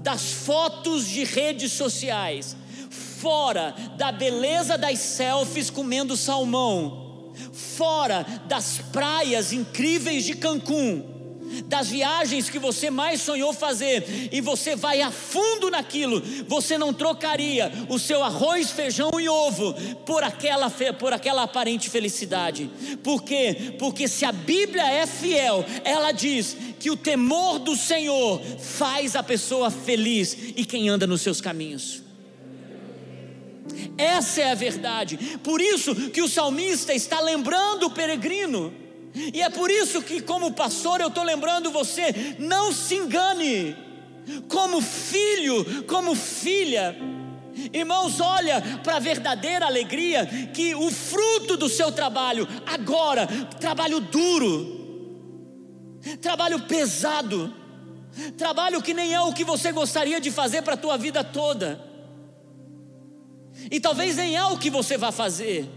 das 0.00 0.30
fotos 0.30 1.06
de 1.08 1.24
redes 1.24 1.72
sociais, 1.72 2.56
fora 2.88 3.74
da 3.96 4.12
beleza 4.12 4.78
das 4.78 5.00
selfies 5.00 5.70
comendo 5.70 6.16
salmão, 6.16 7.34
fora 7.52 8.24
das 8.46 8.78
praias 8.92 9.52
incríveis 9.52 10.24
de 10.24 10.36
Cancún 10.36 11.17
das 11.64 11.88
viagens 11.88 12.48
que 12.50 12.58
você 12.58 12.90
mais 12.90 13.20
sonhou 13.20 13.52
fazer, 13.52 14.28
e 14.32 14.40
você 14.40 14.76
vai 14.76 15.00
a 15.00 15.10
fundo 15.10 15.70
naquilo, 15.70 16.22
você 16.46 16.78
não 16.78 16.92
trocaria 16.92 17.72
o 17.88 17.98
seu 17.98 18.22
arroz, 18.22 18.70
feijão 18.70 19.10
e 19.20 19.28
ovo 19.28 19.74
por 20.04 20.22
aquela, 20.22 20.70
por 20.70 21.12
aquela 21.12 21.42
aparente 21.42 21.90
felicidade. 21.90 22.70
Por 23.02 23.22
quê? 23.22 23.74
Porque 23.78 24.08
se 24.08 24.24
a 24.24 24.32
Bíblia 24.32 24.86
é 24.86 25.06
fiel, 25.06 25.64
ela 25.84 26.12
diz 26.12 26.56
que 26.78 26.90
o 26.90 26.96
temor 26.96 27.58
do 27.58 27.76
Senhor 27.76 28.40
faz 28.58 29.16
a 29.16 29.22
pessoa 29.22 29.70
feliz 29.70 30.36
e 30.56 30.64
quem 30.64 30.88
anda 30.88 31.06
nos 31.06 31.22
seus 31.22 31.40
caminhos. 31.40 32.02
Essa 33.96 34.42
é 34.42 34.50
a 34.52 34.54
verdade. 34.54 35.38
Por 35.42 35.60
isso 35.60 35.94
que 36.10 36.22
o 36.22 36.28
salmista 36.28 36.94
está 36.94 37.20
lembrando 37.20 37.86
o 37.86 37.90
peregrino 37.90 38.72
e 39.32 39.42
é 39.42 39.50
por 39.50 39.70
isso 39.70 40.02
que, 40.02 40.20
como 40.20 40.52
pastor, 40.52 41.00
eu 41.00 41.08
estou 41.08 41.24
lembrando 41.24 41.70
você: 41.70 42.36
não 42.38 42.72
se 42.72 42.94
engane, 42.94 43.76
como 44.48 44.80
filho, 44.80 45.84
como 45.84 46.14
filha. 46.14 46.96
Irmãos, 47.72 48.20
olha 48.20 48.62
para 48.84 48.96
a 48.96 49.00
verdadeira 49.00 49.66
alegria 49.66 50.24
que 50.54 50.74
o 50.76 50.90
fruto 50.90 51.56
do 51.56 51.68
seu 51.68 51.90
trabalho, 51.90 52.46
agora, 52.64 53.26
trabalho 53.58 53.98
duro, 53.98 55.98
trabalho 56.20 56.60
pesado, 56.60 57.52
trabalho 58.36 58.80
que 58.80 58.94
nem 58.94 59.12
é 59.12 59.20
o 59.20 59.32
que 59.32 59.42
você 59.42 59.72
gostaria 59.72 60.20
de 60.20 60.30
fazer 60.30 60.62
para 60.62 60.74
a 60.74 60.78
tua 60.78 60.96
vida 60.96 61.24
toda, 61.24 61.84
e 63.70 63.80
talvez 63.80 64.16
nem 64.16 64.36
é 64.36 64.44
o 64.44 64.56
que 64.56 64.70
você 64.70 64.96
vai 64.96 65.10
fazer, 65.10 65.68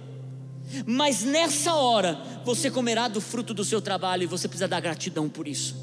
mas 0.86 1.24
nessa 1.24 1.74
hora 1.74 2.18
você 2.44 2.70
comerá 2.70 3.08
do 3.08 3.22
fruto 3.22 3.54
do 3.54 3.64
seu 3.64 3.82
trabalho 3.82 4.24
e 4.24 4.28
você 4.28 4.48
precisa 4.48 4.68
dar 4.68 4.80
gratidão 4.80 5.30
por 5.30 5.48
isso. 5.48 5.76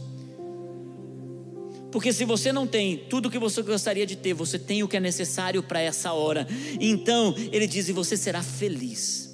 Porque 1.90 2.12
se 2.12 2.24
você 2.24 2.53
não 2.53 2.66
tem 2.66 2.98
tudo 3.09 3.27
o 3.27 3.31
que 3.31 3.38
você 3.38 3.62
gostaria 3.62 4.07
de 4.07 4.16
ter, 4.16 4.35
você 4.35 4.59
tem 4.59 4.83
o 4.83 4.88
que 4.88 4.96
é 4.96 5.01
necessário 5.01 5.62
para 5.62 5.81
essa 5.81 6.12
hora. 6.12 6.46
Então, 6.79 7.35
ele 7.51 7.66
diz: 7.66 7.88
e 7.88 7.92
você 7.92 8.16
será 8.16 8.42
feliz. 8.42 9.27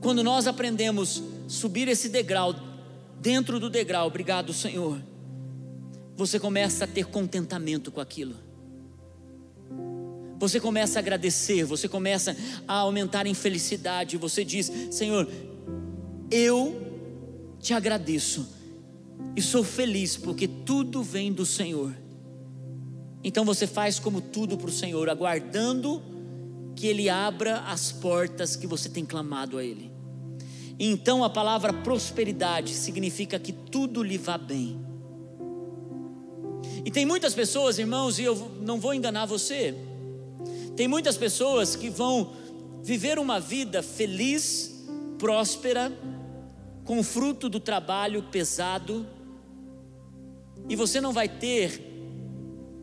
Quando 0.00 0.22
nós 0.22 0.46
aprendemos 0.46 1.22
subir 1.46 1.88
esse 1.88 2.08
degrau, 2.08 2.54
dentro 3.20 3.60
do 3.60 3.68
degrau, 3.68 4.06
obrigado, 4.06 4.52
Senhor, 4.54 5.02
você 6.16 6.38
começa 6.38 6.84
a 6.84 6.88
ter 6.88 7.04
contentamento 7.06 7.92
com 7.92 8.00
aquilo 8.00 8.47
você 10.38 10.60
começa 10.60 10.98
a 10.98 11.00
agradecer, 11.00 11.64
você 11.64 11.88
começa 11.88 12.36
a 12.66 12.74
aumentar 12.74 13.26
em 13.26 13.34
felicidade, 13.34 14.16
você 14.16 14.44
diz: 14.44 14.70
Senhor, 14.90 15.28
eu 16.30 16.80
te 17.60 17.74
agradeço 17.74 18.48
e 19.34 19.42
sou 19.42 19.64
feliz 19.64 20.16
porque 20.16 20.46
tudo 20.46 21.02
vem 21.02 21.32
do 21.32 21.44
Senhor. 21.44 21.94
Então 23.22 23.44
você 23.44 23.66
faz 23.66 23.98
como 23.98 24.20
tudo 24.20 24.56
para 24.56 24.68
o 24.68 24.72
Senhor, 24.72 25.08
aguardando 25.08 26.00
que 26.76 26.86
Ele 26.86 27.08
abra 27.08 27.60
as 27.60 27.90
portas 27.90 28.54
que 28.54 28.66
você 28.66 28.88
tem 28.88 29.04
clamado 29.04 29.58
a 29.58 29.64
Ele. 29.64 29.90
Então 30.78 31.24
a 31.24 31.30
palavra 31.30 31.72
prosperidade 31.72 32.74
significa 32.74 33.38
que 33.38 33.52
tudo 33.52 34.04
lhe 34.04 34.16
vá 34.16 34.38
bem. 34.38 34.80
E 36.84 36.90
tem 36.90 37.04
muitas 37.04 37.34
pessoas, 37.34 37.78
irmãos, 37.78 38.20
e 38.20 38.22
eu 38.22 38.52
não 38.60 38.78
vou 38.78 38.94
enganar 38.94 39.26
você, 39.26 39.74
tem 40.78 40.86
muitas 40.86 41.16
pessoas 41.16 41.74
que 41.74 41.90
vão 41.90 42.34
viver 42.84 43.18
uma 43.18 43.40
vida 43.40 43.82
feliz, 43.82 44.86
próspera, 45.18 45.92
com 46.84 47.02
fruto 47.02 47.48
do 47.48 47.58
trabalho 47.58 48.22
pesado, 48.22 49.04
e 50.68 50.76
você 50.76 51.00
não 51.00 51.12
vai 51.12 51.28
ter, 51.28 51.82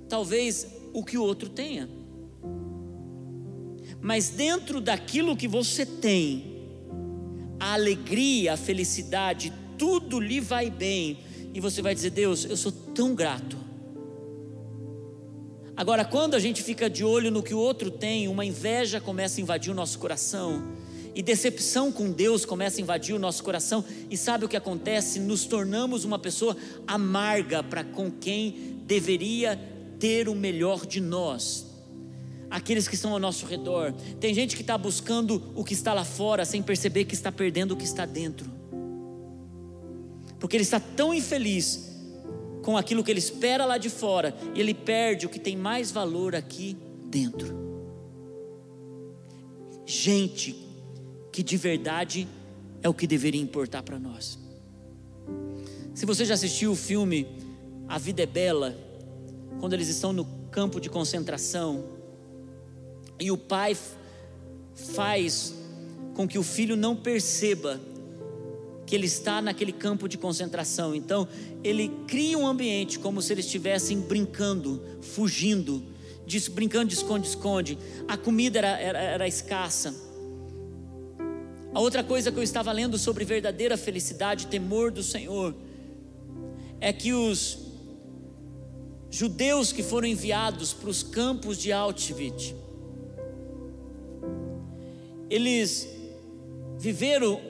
talvez, 0.10 0.68
o 0.92 1.06
que 1.06 1.18
o 1.18 1.24
outro 1.24 1.48
tenha. 1.48 1.88
Mas 4.02 4.28
dentro 4.28 4.82
daquilo 4.82 5.38
que 5.38 5.48
você 5.48 5.86
tem, 5.86 6.68
a 7.58 7.76
alegria, 7.76 8.56
a 8.56 8.58
felicidade, 8.58 9.54
tudo 9.78 10.20
lhe 10.20 10.42
vai 10.42 10.70
bem, 10.70 11.20
e 11.54 11.62
você 11.62 11.82
vai 11.82 11.96
dizer: 11.96 12.10
Deus, 12.10 12.44
eu 12.44 12.58
sou 12.58 12.74
tão 12.74 13.16
grato 13.16 13.65
Agora, 15.78 16.06
quando 16.06 16.36
a 16.36 16.40
gente 16.40 16.64
fica 16.64 16.90
de 16.90 17.04
olho 17.04 17.30
no 17.30 17.44
que 17.44 17.54
o 17.54 17.58
outro 17.58 17.92
tem, 17.92 18.30
uma 18.30 18.46
inveja 18.46 19.02
começa 19.02 19.40
a 19.40 19.42
invadir 19.42 19.72
o 19.72 19.76
nosso 19.76 20.00
coração, 20.00 20.64
e 21.14 21.22
decepção 21.22 21.92
com 21.92 22.12
Deus 22.12 22.46
começa 22.46 22.80
a 22.80 22.82
invadir 22.82 23.14
o 23.14 23.20
nosso 23.20 23.44
coração, 23.44 23.84
e 24.10 24.16
sabe 24.16 24.46
o 24.46 24.50
que 24.50 24.56
acontece? 24.56 25.20
Nos 25.20 25.46
tornamos 25.46 26.06
uma 26.06 26.18
pessoa 26.18 26.56
amarga 26.88 27.62
para 27.62 27.84
com 27.84 28.10
quem 28.10 28.80
deveria 28.86 29.60
ter 30.00 30.30
o 30.30 30.36
melhor 30.36 30.86
de 30.86 31.02
nós. 31.02 31.66
Aqueles 32.50 32.88
que 32.88 32.96
estão 32.96 33.12
ao 33.12 33.20
nosso 33.20 33.46
redor. 33.46 33.94
Tem 34.20 34.34
gente 34.34 34.56
que 34.56 34.62
está 34.62 34.78
buscando 34.78 35.44
o 35.56 35.64
que 35.64 35.74
está 35.74 35.94
lá 35.94 36.06
fora 36.06 36.46
sem 36.46 36.62
perceber 36.62 37.04
que 37.04 37.16
está 37.16 37.32
perdendo 37.32 37.74
o 37.74 37.76
que 37.76 37.84
está 37.84 38.06
dentro. 38.06 38.50
Porque 40.40 40.56
ele 40.56 40.64
está 40.64 40.80
tão 40.80 41.14
infeliz 41.14 41.95
com 42.66 42.76
aquilo 42.76 43.04
que 43.04 43.12
ele 43.12 43.20
espera 43.20 43.64
lá 43.64 43.78
de 43.78 43.92
fora, 43.92 44.36
e 44.56 44.60
ele 44.60 44.74
perde 44.74 45.28
o 45.28 45.30
que 45.30 45.38
tem 45.38 45.56
mais 45.56 45.92
valor 45.92 46.36
aqui 46.36 46.76
dentro. 47.06 47.64
gente 49.86 50.56
que 51.32 51.44
de 51.44 51.58
verdade 51.58 52.28
é 52.82 52.90
o 52.90 52.94
que 52.94 53.06
deveria 53.06 53.40
importar 53.40 53.84
para 53.84 54.00
nós. 54.00 54.40
Se 55.94 56.08
você 56.08 56.26
já 56.26 56.34
assistiu 56.34 56.72
o 56.72 56.76
filme 56.76 57.28
A 57.88 58.00
Vida 58.00 58.24
é 58.24 58.26
Bela, 58.26 58.76
quando 59.60 59.74
eles 59.74 59.88
estão 59.88 60.12
no 60.12 60.26
campo 60.50 60.82
de 60.82 60.90
concentração 60.90 61.86
e 63.20 63.32
o 63.32 63.38
pai 63.38 63.78
faz 64.74 65.54
com 66.16 66.28
que 66.28 66.40
o 66.40 66.44
filho 66.44 66.76
não 66.76 66.96
perceba 66.96 67.80
que 68.86 68.96
ele 68.96 69.08
está 69.08 69.42
naquele 69.42 69.72
campo 69.72 70.08
de 70.08 70.18
concentração. 70.18 70.94
Então, 70.94 71.28
ele 71.64 71.92
cria 72.08 72.38
um 72.38 72.46
ambiente 72.46 73.00
como 73.00 73.22
se 73.22 73.34
eles 73.34 73.46
estivessem 73.46 74.00
brincando, 74.00 74.82
fugindo, 75.02 75.84
brincando 76.52 76.88
de 76.88 76.96
esconde-esconde. 76.96 77.78
A 78.08 78.16
comida 78.16 78.60
era, 78.60 78.80
era, 78.80 79.00
era 79.00 79.28
escassa. 79.28 79.94
A 81.74 81.80
outra 81.80 82.04
coisa 82.04 82.32
que 82.32 82.38
eu 82.38 82.44
estava 82.44 82.72
lendo 82.72 82.98
sobre 82.98 83.26
verdadeira 83.26 83.76
felicidade, 83.76 84.48
temor 84.48 84.92
do 84.92 85.04
Senhor, 85.04 85.56
é 86.80 86.94
que 86.94 87.12
os 87.12 87.58
judeus 89.10 89.72
que 89.72 89.82
foram 89.82 90.08
enviados 90.08 90.74
para 90.74 90.90
os 90.90 91.02
campos 91.02 91.58
de 91.58 91.72
Auschwitz, 91.72 92.54
eles 95.30 95.90
viveram 96.78 97.42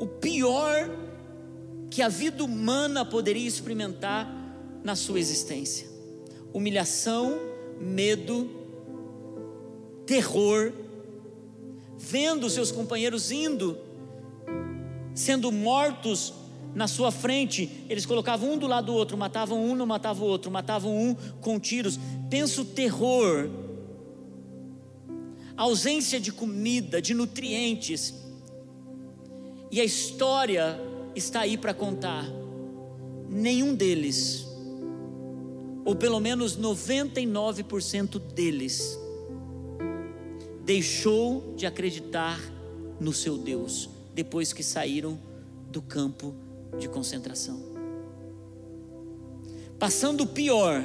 o 0.00 0.06
pior 0.06 0.90
que 1.90 2.00
a 2.00 2.08
vida 2.08 2.42
humana 2.42 3.04
poderia 3.04 3.46
experimentar 3.46 4.26
na 4.82 4.96
sua 4.96 5.20
existência: 5.20 5.86
humilhação, 6.52 7.38
medo, 7.78 8.48
terror, 10.06 10.72
vendo 11.98 12.48
seus 12.48 12.72
companheiros 12.72 13.30
indo, 13.30 13.76
sendo 15.14 15.52
mortos 15.52 16.32
na 16.74 16.88
sua 16.88 17.10
frente, 17.10 17.84
eles 17.88 18.06
colocavam 18.06 18.52
um 18.52 18.58
do 18.58 18.66
lado 18.66 18.86
do 18.86 18.94
outro, 18.94 19.18
matavam 19.18 19.62
um, 19.62 19.74
não 19.74 19.86
matavam 19.86 20.26
o 20.26 20.30
outro, 20.30 20.50
matavam 20.50 20.96
um 20.96 21.14
com 21.40 21.58
tiros. 21.58 21.98
Pensa 22.30 22.62
o 22.62 22.64
terror, 22.64 23.50
ausência 25.56 26.18
de 26.18 26.32
comida, 26.32 27.02
de 27.02 27.12
nutrientes. 27.12 28.14
E 29.70 29.80
a 29.80 29.84
história 29.84 30.78
está 31.14 31.40
aí 31.40 31.56
para 31.56 31.72
contar. 31.72 32.24
Nenhum 33.28 33.74
deles, 33.74 34.46
ou 35.84 35.94
pelo 35.94 36.18
menos 36.18 36.58
99% 36.58 38.18
deles, 38.18 38.98
deixou 40.64 41.54
de 41.56 41.66
acreditar 41.66 42.40
no 42.98 43.12
seu 43.12 43.38
Deus 43.38 43.88
depois 44.12 44.52
que 44.52 44.62
saíram 44.62 45.18
do 45.70 45.80
campo 45.80 46.34
de 46.78 46.88
concentração. 46.88 47.60
Passando 49.78 50.24
o 50.24 50.26
pior, 50.26 50.82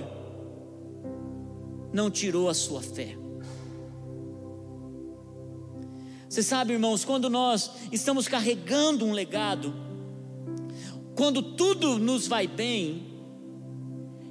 não 1.91 2.12
tirou 2.12 2.48
a 2.48 2.54
sua 2.54 2.82
fé. 2.82 3.17
Você 6.36 6.43
sabe, 6.43 6.74
irmãos, 6.74 7.06
quando 7.06 7.30
nós 7.30 7.71
estamos 7.93 8.28
carregando 8.28 9.06
um 9.06 9.13
legado, 9.13 9.74
quando 11.15 11.41
tudo 11.41 11.98
nos 11.98 12.28
vai 12.28 12.45
bem, 12.45 13.04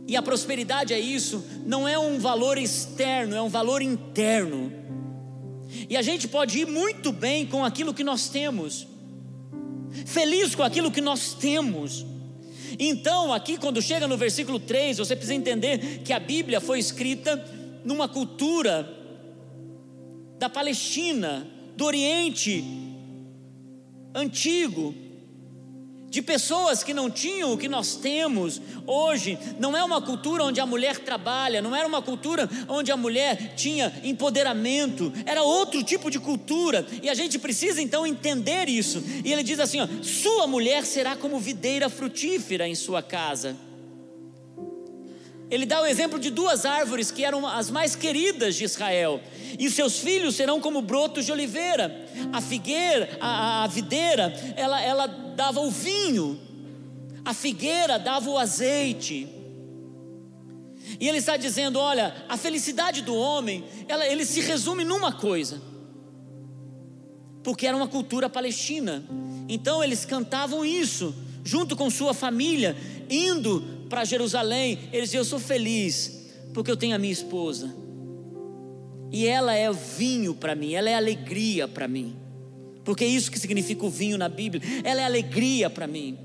e 0.06 0.14
a 0.14 0.20
prosperidade 0.20 0.92
é 0.92 1.00
isso, 1.00 1.42
não 1.64 1.88
é 1.88 1.98
um 1.98 2.18
valor 2.18 2.58
externo, 2.58 3.34
é 3.34 3.40
um 3.40 3.48
valor 3.48 3.80
interno. 3.80 4.70
E 5.88 5.96
a 5.96 6.02
gente 6.02 6.28
pode 6.28 6.58
ir 6.58 6.66
muito 6.66 7.10
bem 7.10 7.46
com 7.46 7.64
aquilo 7.64 7.94
que 7.94 8.04
nós 8.04 8.28
temos, 8.28 8.86
feliz 10.04 10.54
com 10.54 10.62
aquilo 10.62 10.90
que 10.90 11.00
nós 11.00 11.32
temos. 11.32 12.04
Então, 12.78 13.32
aqui, 13.32 13.56
quando 13.56 13.80
chega 13.80 14.06
no 14.06 14.18
versículo 14.18 14.60
3, 14.60 14.98
você 14.98 15.16
precisa 15.16 15.36
entender 15.36 16.02
que 16.04 16.12
a 16.12 16.20
Bíblia 16.20 16.60
foi 16.60 16.78
escrita 16.78 17.42
numa 17.82 18.06
cultura 18.06 18.94
da 20.38 20.50
Palestina, 20.50 21.53
do 21.76 21.84
Oriente 21.84 22.64
Antigo, 24.14 24.94
de 26.08 26.22
pessoas 26.22 26.84
que 26.84 26.94
não 26.94 27.10
tinham 27.10 27.52
o 27.52 27.58
que 27.58 27.68
nós 27.68 27.96
temos 27.96 28.62
hoje. 28.86 29.36
Não 29.58 29.76
é 29.76 29.82
uma 29.82 30.00
cultura 30.00 30.44
onde 30.44 30.60
a 30.60 30.66
mulher 30.66 31.00
trabalha, 31.00 31.60
não 31.60 31.74
era 31.74 31.88
uma 31.88 32.00
cultura 32.00 32.48
onde 32.68 32.92
a 32.92 32.96
mulher 32.96 33.54
tinha 33.56 33.92
empoderamento, 34.04 35.12
era 35.26 35.42
outro 35.42 35.82
tipo 35.82 36.12
de 36.12 36.20
cultura, 36.20 36.86
e 37.02 37.10
a 37.10 37.14
gente 37.14 37.36
precisa 37.36 37.82
então 37.82 38.06
entender 38.06 38.68
isso. 38.68 39.02
E 39.24 39.32
ele 39.32 39.42
diz 39.42 39.58
assim: 39.58 39.80
ó, 39.80 39.88
sua 40.02 40.46
mulher 40.46 40.84
será 40.84 41.16
como 41.16 41.40
videira 41.40 41.88
frutífera 41.88 42.68
em 42.68 42.76
sua 42.76 43.02
casa. 43.02 43.56
Ele 45.50 45.66
dá 45.66 45.82
o 45.82 45.86
exemplo 45.86 46.18
de 46.18 46.30
duas 46.30 46.64
árvores 46.64 47.10
que 47.10 47.24
eram 47.24 47.46
as 47.46 47.70
mais 47.70 47.94
queridas 47.94 48.54
de 48.54 48.64
Israel, 48.64 49.20
e 49.58 49.70
seus 49.70 49.98
filhos 49.98 50.34
serão 50.34 50.60
como 50.60 50.80
brotos 50.80 51.26
de 51.26 51.32
oliveira. 51.32 52.06
A 52.32 52.40
figueira, 52.40 53.18
a, 53.20 53.64
a 53.64 53.66
videira, 53.66 54.32
ela, 54.56 54.80
ela 54.82 55.06
dava 55.06 55.60
o 55.60 55.70
vinho, 55.70 56.40
a 57.24 57.34
figueira 57.34 57.98
dava 57.98 58.28
o 58.30 58.38
azeite. 58.38 59.28
E 60.98 61.08
ele 61.08 61.18
está 61.18 61.36
dizendo: 61.36 61.78
olha, 61.78 62.14
a 62.28 62.36
felicidade 62.36 63.02
do 63.02 63.14
homem, 63.14 63.64
ela, 63.88 64.06
ele 64.06 64.24
se 64.24 64.40
resume 64.40 64.84
numa 64.84 65.12
coisa, 65.12 65.60
porque 67.42 67.66
era 67.66 67.76
uma 67.76 67.88
cultura 67.88 68.28
palestina. 68.28 69.04
Então 69.48 69.84
eles 69.84 70.04
cantavam 70.04 70.64
isso 70.64 71.14
junto 71.44 71.76
com 71.76 71.90
sua 71.90 72.14
família, 72.14 72.74
indo 73.10 73.62
para 73.94 74.04
Jerusalém, 74.04 74.76
eles 74.92 75.10
diziam: 75.10 75.20
Eu 75.20 75.24
sou 75.24 75.38
feliz, 75.38 76.32
porque 76.52 76.68
eu 76.68 76.76
tenho 76.76 76.96
a 76.96 76.98
minha 76.98 77.12
esposa, 77.12 77.72
e 79.12 79.24
ela 79.24 79.54
é 79.54 79.72
vinho 79.72 80.34
para 80.34 80.56
mim, 80.56 80.74
ela 80.74 80.90
é 80.90 80.96
alegria 80.96 81.68
para 81.68 81.86
mim, 81.86 82.16
porque 82.84 83.04
é 83.04 83.06
isso 83.06 83.30
que 83.30 83.38
significa 83.38 83.86
o 83.86 83.88
vinho 83.88 84.18
na 84.18 84.28
Bíblia, 84.28 84.60
ela 84.82 85.00
é 85.00 85.04
alegria 85.04 85.70
para 85.70 85.86
mim. 85.86 86.18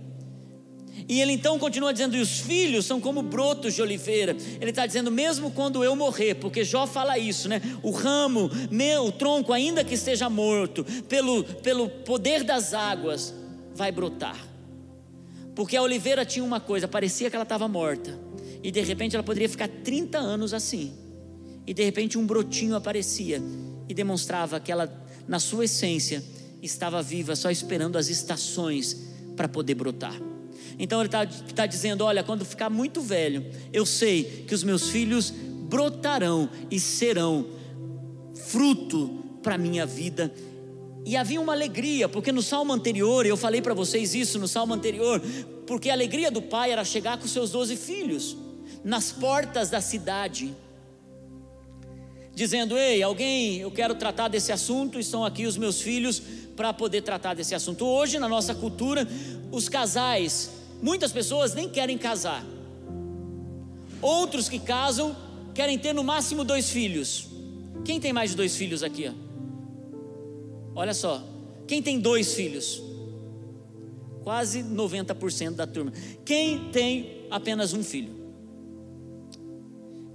E 1.08 1.22
ele 1.22 1.34
então 1.34 1.60
continua 1.60 1.94
dizendo: 1.94 2.18
e 2.18 2.20
os 2.20 2.40
filhos 2.40 2.88
são 2.88 3.00
como 3.00 3.22
brotos 3.22 3.76
de 3.76 3.84
oliveira. 3.84 4.36
Ele 4.60 4.72
está 4.72 4.88
dizendo, 4.88 5.12
mesmo 5.12 5.52
quando 5.52 5.84
eu 5.84 5.96
morrer, 5.96 6.36
porque 6.36 6.64
Jó 6.64 6.88
fala 6.88 7.20
isso, 7.20 7.48
né? 7.48 7.62
O 7.84 7.92
ramo, 7.92 8.50
meu, 8.72 9.06
o 9.06 9.12
tronco, 9.12 9.54
ainda 9.54 9.84
que 9.84 9.94
esteja 9.94 10.28
morto, 10.28 10.84
pelo, 11.08 11.44
pelo 11.44 11.88
poder 11.88 12.44
das 12.44 12.74
águas, 12.74 13.32
vai 13.76 13.92
brotar. 13.92 14.49
Porque 15.60 15.76
a 15.76 15.82
oliveira 15.82 16.24
tinha 16.24 16.46
uma 16.46 16.62
coisa, 16.62 16.88
parecia 16.88 17.30
que 17.30 17.36
ela 17.36 17.44
estava 17.44 17.68
morta. 17.68 18.18
E 18.64 18.72
de 18.72 18.80
repente 18.80 19.18
ela 19.18 19.24
poderia 19.24 19.50
ficar 19.50 19.68
30 19.68 20.18
anos 20.18 20.54
assim. 20.54 20.94
E 21.68 21.74
de 21.74 21.84
repente 21.84 22.18
um 22.18 22.26
brotinho 22.26 22.78
aparecia 22.78 23.44
e 23.86 23.94
demonstrava 23.94 24.58
que 24.62 24.72
ela, 24.72 24.90
na 25.28 25.38
sua 25.38 25.66
essência, 25.66 26.24
estava 26.62 27.04
viva, 27.04 27.36
só 27.36 27.52
esperando 27.52 27.98
as 27.98 28.08
estações 28.08 29.06
para 29.36 29.50
poder 29.50 29.76
brotar. 29.76 30.14
Então 30.80 31.02
ele 31.02 31.10
está 31.10 31.26
tá 31.26 31.66
dizendo: 31.66 32.06
olha, 32.06 32.24
quando 32.24 32.46
ficar 32.46 32.70
muito 32.70 33.02
velho, 33.02 33.46
eu 33.74 33.86
sei 33.86 34.46
que 34.48 34.56
os 34.56 34.64
meus 34.64 34.88
filhos 34.88 35.30
brotarão 35.30 36.50
e 36.72 36.80
serão 36.80 37.46
fruto 38.34 39.26
para 39.44 39.56
a 39.56 39.58
minha 39.58 39.86
vida 39.86 40.34
e 41.06 41.16
havia 41.16 41.40
uma 41.40 41.54
alegria, 41.54 42.10
porque 42.10 42.32
no 42.32 42.42
salmo 42.42 42.74
anterior, 42.74 43.26
eu 43.26 43.38
falei 43.38 43.62
para 43.62 43.74
vocês 43.74 44.14
isso 44.14 44.38
no 44.38 44.48
salmo 44.48 44.74
anterior, 44.74 45.22
porque 45.66 45.90
a 45.90 45.94
alegria 45.94 46.30
do 46.30 46.42
pai 46.42 46.72
era 46.72 46.84
chegar 46.84 47.18
com 47.18 47.28
seus 47.28 47.52
doze 47.52 47.76
filhos 47.76 48.38
nas 48.84 49.12
portas 49.12 49.70
da 49.70 49.82
cidade, 49.82 50.54
dizendo: 52.34 52.78
Ei, 52.78 53.02
alguém, 53.02 53.58
eu 53.58 53.72
quero 53.72 53.96
tratar 53.96 54.28
desse 54.28 54.52
assunto, 54.52 55.00
estão 55.00 55.26
aqui 55.26 55.46
os 55.46 55.58
meus 55.58 55.82
filhos 55.82 56.22
para 56.56 56.74
poder 56.74 57.02
tratar 57.02 57.34
desse 57.34 57.56
assunto. 57.56 57.86
Hoje, 57.86 58.20
na 58.20 58.28
nossa 58.28 58.54
cultura, 58.54 59.08
os 59.52 59.70
casais, 59.70 60.52
muitas 60.82 61.12
pessoas 61.12 61.54
nem 61.54 61.70
querem 61.70 61.98
casar, 61.98 62.46
outros 64.02 64.50
que 64.50 64.60
casam 64.60 65.16
querem 65.54 65.78
ter 65.78 65.94
no 65.94 66.04
máximo 66.04 66.44
dois 66.44 66.70
filhos. 66.70 67.28
Quem 67.84 68.00
tem 68.00 68.12
mais 68.12 68.32
de 68.32 68.36
dois 68.38 68.56
filhos 68.56 68.84
aqui? 68.84 69.12
Olha 70.80 70.94
só, 70.94 71.22
quem 71.68 71.82
tem 71.82 72.00
dois 72.00 72.34
filhos? 72.34 72.82
Quase 74.24 74.64
90% 74.64 75.52
da 75.56 75.68
turma. 75.68 75.92
Quem 76.24 76.72
tem 76.72 77.26
apenas 77.30 77.74
um 77.74 77.84
filho? 77.84 78.16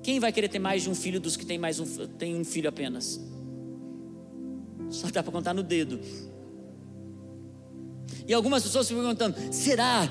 Quem 0.03 0.18
vai 0.18 0.33
querer 0.33 0.48
ter 0.48 0.59
mais 0.59 0.85
de 0.85 0.88
um 0.88 0.94
filho 0.94 1.20
dos 1.20 1.37
que 1.37 1.44
tem 1.44 1.59
mais 1.59 1.79
um, 1.81 2.07
tem 2.07 2.35
um 2.35 2.46
filho 2.46 2.66
apenas? 2.66 3.20
Só 4.88 5.11
dá 5.11 5.22
para 5.22 5.31
contar 5.31 5.53
no 5.53 5.62
dedo. 5.62 6.00
E 8.26 8.32
algumas 8.32 8.62
pessoas 8.62 8.87
se 8.87 8.94
perguntando: 8.94 9.37
será? 9.52 10.08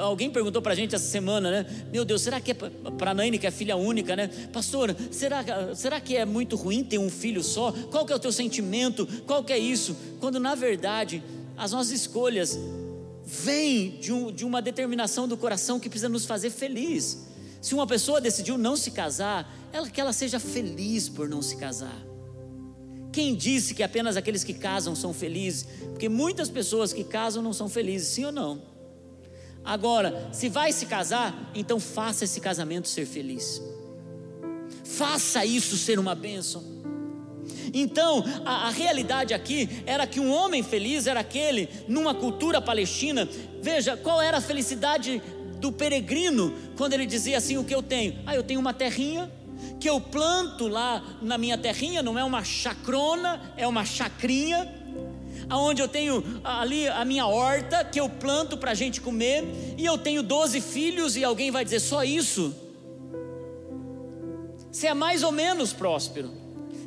Alguém 0.00 0.30
perguntou 0.30 0.62
para 0.62 0.72
a 0.72 0.76
gente 0.76 0.94
essa 0.94 1.04
semana, 1.04 1.50
né? 1.50 1.66
Meu 1.92 2.04
Deus, 2.04 2.22
será 2.22 2.40
que 2.40 2.52
é 2.52 2.54
para 2.54 3.10
a 3.10 3.14
Naine, 3.14 3.38
que 3.38 3.46
é 3.46 3.50
filha 3.50 3.76
única, 3.76 4.14
né? 4.14 4.28
Pastor, 4.52 4.94
será, 5.10 5.44
será 5.74 6.00
que 6.00 6.16
é 6.16 6.24
muito 6.24 6.56
ruim 6.56 6.84
ter 6.84 6.98
um 6.98 7.10
filho 7.10 7.42
só? 7.42 7.72
Qual 7.90 8.06
que 8.06 8.12
é 8.12 8.16
o 8.16 8.18
teu 8.18 8.32
sentimento? 8.32 9.06
Qual 9.26 9.42
que 9.42 9.52
é 9.52 9.58
isso? 9.58 9.96
Quando 10.20 10.38
na 10.38 10.54
verdade 10.54 11.22
as 11.56 11.72
nossas 11.72 11.92
escolhas 11.92 12.58
vêm 13.24 13.98
de, 14.00 14.12
um, 14.12 14.32
de 14.32 14.44
uma 14.44 14.62
determinação 14.62 15.26
do 15.28 15.36
coração 15.36 15.78
que 15.78 15.88
precisa 15.88 16.08
nos 16.08 16.24
fazer 16.24 16.50
feliz. 16.50 17.26
Se 17.60 17.74
uma 17.74 17.86
pessoa 17.86 18.20
decidiu 18.20 18.56
não 18.56 18.76
se 18.76 18.92
casar, 18.92 19.52
ela 19.72 19.90
que 19.90 20.00
ela 20.00 20.12
seja 20.12 20.38
feliz 20.38 21.08
por 21.08 21.28
não 21.28 21.42
se 21.42 21.56
casar. 21.56 22.07
Quem 23.18 23.34
disse 23.34 23.74
que 23.74 23.82
apenas 23.82 24.16
aqueles 24.16 24.44
que 24.44 24.54
casam 24.54 24.94
são 24.94 25.12
felizes? 25.12 25.66
Porque 25.90 26.08
muitas 26.08 26.48
pessoas 26.48 26.92
que 26.92 27.02
casam 27.02 27.42
não 27.42 27.52
são 27.52 27.68
felizes, 27.68 28.06
sim 28.06 28.24
ou 28.24 28.30
não? 28.30 28.62
Agora, 29.64 30.28
se 30.32 30.48
vai 30.48 30.70
se 30.70 30.86
casar, 30.86 31.50
então 31.52 31.80
faça 31.80 32.22
esse 32.22 32.40
casamento 32.40 32.86
ser 32.86 33.06
feliz. 33.06 33.60
Faça 34.84 35.44
isso 35.44 35.76
ser 35.76 35.98
uma 35.98 36.14
bênção. 36.14 36.62
Então, 37.74 38.24
a, 38.44 38.68
a, 38.68 38.70
realidade 38.70 39.34
aqui 39.34 39.68
era 39.84 40.06
que 40.06 40.20
um 40.20 40.30
homem 40.30 40.62
feliz 40.62 41.08
era 41.08 41.18
aquele, 41.18 41.68
numa 41.88 42.14
cultura 42.14 42.62
palestina, 42.62 43.28
veja, 43.60 43.96
qual 43.96 44.22
era 44.22 44.36
a 44.36 44.40
felicidade 44.40 45.20
do 45.58 45.72
peregrino 45.72 46.54
quando 46.76 46.92
ele 46.92 47.04
dizia 47.04 47.38
assim: 47.38 47.58
O 47.58 47.64
que 47.64 47.74
eu 47.74 47.82
tenho? 47.82 48.16
Ah, 48.24 48.36
eu 48.36 48.44
tenho 48.44 48.60
uma 48.60 48.72
terrinha, 48.72 49.28
que 49.78 49.88
eu 49.88 50.00
planto 50.00 50.66
lá 50.66 51.02
na 51.22 51.38
minha 51.38 51.56
terrinha, 51.56 52.02
não 52.02 52.18
é 52.18 52.24
uma 52.24 52.42
chacrona, 52.42 53.40
é 53.56 53.66
uma 53.66 53.84
chacrinha, 53.84 54.74
aonde 55.48 55.80
eu 55.80 55.88
tenho 55.88 56.22
ali 56.42 56.88
a 56.88 57.04
minha 57.04 57.26
horta 57.26 57.84
que 57.84 58.00
eu 58.00 58.08
planto 58.08 58.56
para 58.56 58.72
a 58.72 58.74
gente 58.74 59.00
comer, 59.00 59.44
e 59.76 59.84
eu 59.84 59.96
tenho 59.96 60.22
12 60.22 60.60
filhos, 60.60 61.16
e 61.16 61.24
alguém 61.24 61.50
vai 61.50 61.64
dizer 61.64 61.80
só 61.80 62.02
isso? 62.02 62.54
Você 64.70 64.88
é 64.88 64.94
mais 64.94 65.22
ou 65.22 65.32
menos 65.32 65.72
próspero, 65.72 66.30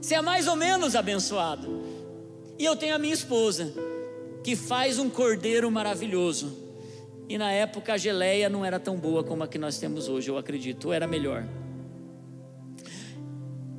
você 0.01 0.15
é 0.15 0.21
mais 0.21 0.47
ou 0.47 0.55
menos 0.55 0.95
abençoado, 0.95 1.81
e 2.59 2.65
eu 2.65 2.75
tenho 2.75 2.95
a 2.95 2.99
minha 2.99 3.13
esposa, 3.13 3.73
que 4.43 4.55
faz 4.55 4.99
um 4.99 5.09
cordeiro 5.09 5.71
maravilhoso, 5.71 6.57
e 7.29 7.37
na 7.37 7.51
época 7.51 7.93
a 7.93 7.97
geleia 7.97 8.49
não 8.49 8.65
era 8.65 8.79
tão 8.79 8.97
boa 8.97 9.23
como 9.23 9.43
a 9.43 9.47
que 9.47 9.57
nós 9.57 9.77
temos 9.77 10.09
hoje, 10.09 10.29
eu 10.29 10.37
acredito, 10.37 10.85
ou 10.85 10.93
era 10.93 11.07
melhor. 11.07 11.47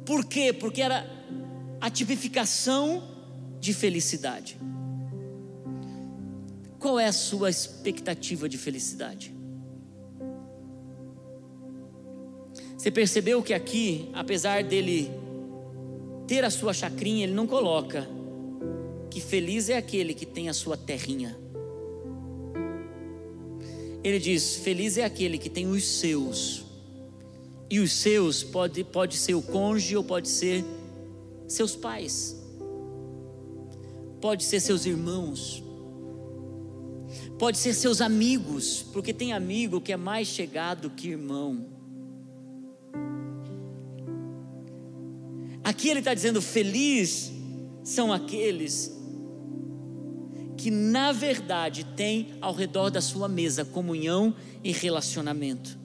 Por 0.04 0.24
quê? 0.24 0.52
Porque 0.52 0.82
era 0.82 1.06
a 1.80 1.90
tipificação 1.90 3.02
de 3.60 3.72
felicidade. 3.72 4.58
Qual 6.78 6.98
é 6.98 7.06
a 7.06 7.12
sua 7.12 7.48
expectativa 7.48 8.48
de 8.48 8.58
felicidade? 8.58 9.32
Você 12.76 12.90
percebeu 12.90 13.40
que 13.40 13.54
aqui, 13.54 14.10
apesar 14.12 14.64
dele 14.64 15.08
ter 16.26 16.44
a 16.44 16.50
sua 16.50 16.72
chacrinha, 16.72 17.24
ele 17.24 17.32
não 17.32 17.46
coloca 17.46 18.08
que 19.08 19.20
feliz 19.20 19.68
é 19.68 19.76
aquele 19.76 20.14
que 20.14 20.26
tem 20.26 20.48
a 20.48 20.52
sua 20.52 20.76
terrinha. 20.76 21.38
Ele 24.02 24.18
diz: 24.18 24.56
feliz 24.56 24.98
é 24.98 25.04
aquele 25.04 25.38
que 25.38 25.48
tem 25.48 25.68
os 25.68 25.84
seus 25.84 26.64
e 27.72 27.80
os 27.80 27.90
seus 27.90 28.44
pode, 28.44 28.84
pode 28.84 29.16
ser 29.16 29.32
o 29.32 29.40
cônjuge 29.40 29.96
ou 29.96 30.04
pode 30.04 30.28
ser 30.28 30.62
seus 31.48 31.74
pais, 31.74 32.38
pode 34.20 34.44
ser 34.44 34.60
seus 34.60 34.84
irmãos, 34.84 35.64
pode 37.38 37.56
ser 37.56 37.72
seus 37.72 38.02
amigos, 38.02 38.82
porque 38.92 39.14
tem 39.14 39.32
amigo 39.32 39.80
que 39.80 39.90
é 39.90 39.96
mais 39.96 40.28
chegado 40.28 40.90
que 40.90 41.08
irmão. 41.08 41.66
Aqui 45.64 45.88
ele 45.88 46.00
está 46.00 46.12
dizendo: 46.12 46.42
feliz 46.42 47.32
são 47.82 48.12
aqueles 48.12 48.94
que 50.58 50.70
na 50.70 51.10
verdade 51.10 51.84
têm 51.96 52.34
ao 52.38 52.52
redor 52.52 52.90
da 52.90 53.00
sua 53.00 53.30
mesa 53.30 53.64
comunhão 53.64 54.34
e 54.62 54.72
relacionamento. 54.72 55.80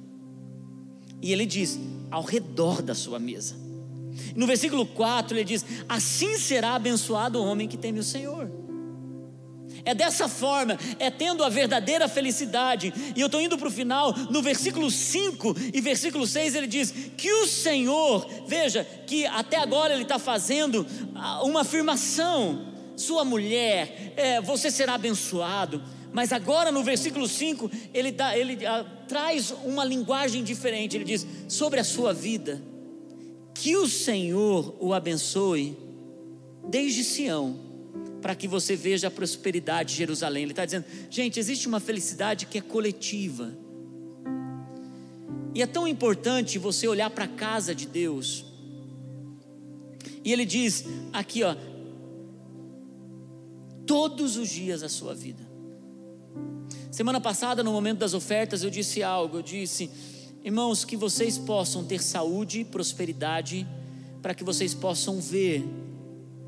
E 1.21 1.31
ele 1.31 1.45
diz: 1.45 1.79
ao 2.11 2.23
redor 2.23 2.81
da 2.81 2.95
sua 2.95 3.19
mesa. 3.19 3.55
No 4.35 4.47
versículo 4.47 4.85
4 4.85 5.35
ele 5.35 5.43
diz: 5.43 5.65
Assim 5.87 6.37
será 6.37 6.75
abençoado 6.75 7.39
o 7.39 7.45
homem 7.45 7.67
que 7.67 7.77
teme 7.77 7.99
o 7.99 8.03
Senhor. 8.03 8.49
É 9.85 9.93
dessa 9.93 10.27
forma, 10.27 10.77
é 10.99 11.09
tendo 11.09 11.43
a 11.43 11.49
verdadeira 11.49 12.09
felicidade. 12.09 12.93
E 13.15 13.21
eu 13.21 13.27
estou 13.27 13.39
indo 13.39 13.57
para 13.57 13.67
o 13.67 13.71
final, 13.71 14.13
no 14.29 14.41
versículo 14.41 14.91
5 14.91 15.55
e 15.73 15.79
versículo 15.79 16.25
6 16.25 16.55
ele 16.55 16.67
diz: 16.67 16.93
Que 17.15 17.31
o 17.31 17.47
Senhor, 17.47 18.27
veja, 18.47 18.83
que 19.05 19.25
até 19.25 19.57
agora 19.57 19.93
ele 19.93 20.03
está 20.03 20.19
fazendo 20.19 20.85
ah, 21.15 21.43
uma 21.43 21.61
afirmação: 21.61 22.73
Sua 22.95 23.23
mulher, 23.23 24.13
é, 24.17 24.41
você 24.41 24.71
será 24.71 24.95
abençoado 24.95 25.81
mas 26.17 26.33
agora 26.33 26.71
no 26.71 26.83
versículo 26.83 27.27
5, 27.27 27.69
ele, 27.93 28.11
dá, 28.11 28.35
ele 28.35 28.65
ah, 28.65 28.83
traz 29.07 29.51
uma 29.63 29.85
linguagem 29.85 30.43
diferente. 30.43 30.97
Ele 30.97 31.03
diz: 31.03 31.27
sobre 31.47 31.79
a 31.79 31.83
sua 31.83 32.11
vida, 32.11 32.59
que 33.53 33.77
o 33.77 33.87
Senhor 33.87 34.75
o 34.79 34.95
abençoe 34.95 35.77
desde 36.67 37.03
Sião, 37.03 37.59
para 38.19 38.33
que 38.33 38.47
você 38.47 38.75
veja 38.75 39.09
a 39.09 39.11
prosperidade 39.11 39.91
de 39.91 39.97
Jerusalém. 39.97 40.41
Ele 40.41 40.53
está 40.53 40.65
dizendo: 40.65 40.85
gente, 41.07 41.39
existe 41.39 41.67
uma 41.67 41.79
felicidade 41.79 42.47
que 42.47 42.57
é 42.57 42.61
coletiva. 42.61 43.55
E 45.53 45.61
é 45.61 45.67
tão 45.67 45.87
importante 45.87 46.57
você 46.57 46.87
olhar 46.87 47.11
para 47.11 47.25
a 47.25 47.27
casa 47.27 47.75
de 47.75 47.85
Deus. 47.85 48.43
E 50.25 50.33
ele 50.33 50.45
diz 50.45 50.83
aqui, 51.13 51.43
ó, 51.43 51.55
todos 53.85 54.35
os 54.35 54.49
dias 54.49 54.81
da 54.81 54.89
sua 54.89 55.13
vida. 55.13 55.56
Semana 56.91 57.21
passada, 57.21 57.61
no 57.61 57.71
momento 57.71 57.99
das 57.99 58.13
ofertas, 58.15 58.63
eu 58.63 58.69
disse 58.69 59.03
algo. 59.03 59.37
Eu 59.37 59.41
disse, 59.43 59.89
irmãos, 60.43 60.83
que 60.83 60.97
vocês 60.97 61.37
possam 61.37 61.83
ter 61.83 62.01
saúde 62.01 62.63
prosperidade, 62.63 63.67
para 64.21 64.33
que 64.33 64.43
vocês 64.43 64.73
possam 64.73 65.21
ver 65.21 65.63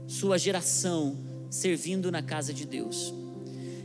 sua 0.07 0.39
geração 0.39 1.15
servindo 1.51 2.11
na 2.11 2.23
casa 2.23 2.51
de 2.51 2.65
Deus. 2.65 3.13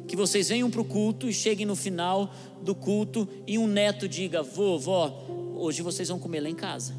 Que 0.09 0.17
vocês 0.17 0.49
venham 0.49 0.71
para 0.71 0.81
o 0.81 0.85
culto 0.87 1.29
e 1.29 1.35
cheguem 1.35 1.67
no 1.67 1.77
final 1.77 2.33
do 2.63 2.75
culto 2.75 3.29
e 3.47 3.59
um 3.59 3.67
neto 3.67 4.09
diga: 4.09 4.43
vovó, 4.43 5.27
hoje 5.57 5.83
vocês 5.83 6.09
vão 6.09 6.19
comer 6.19 6.41
lá 6.41 6.49
em 6.49 6.55
casa. 6.55 6.95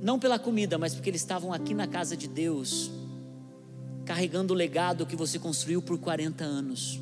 Não 0.00 0.18
pela 0.18 0.38
comida, 0.38 0.76
mas 0.76 0.94
porque 0.94 1.08
eles 1.08 1.22
estavam 1.22 1.52
aqui 1.52 1.72
na 1.72 1.86
casa 1.86 2.16
de 2.16 2.28
Deus 2.28 2.97
carregando 4.08 4.54
o 4.54 4.56
legado 4.56 5.04
que 5.04 5.14
você 5.14 5.38
construiu 5.38 5.82
por 5.82 5.98
40 5.98 6.42
anos. 6.42 6.98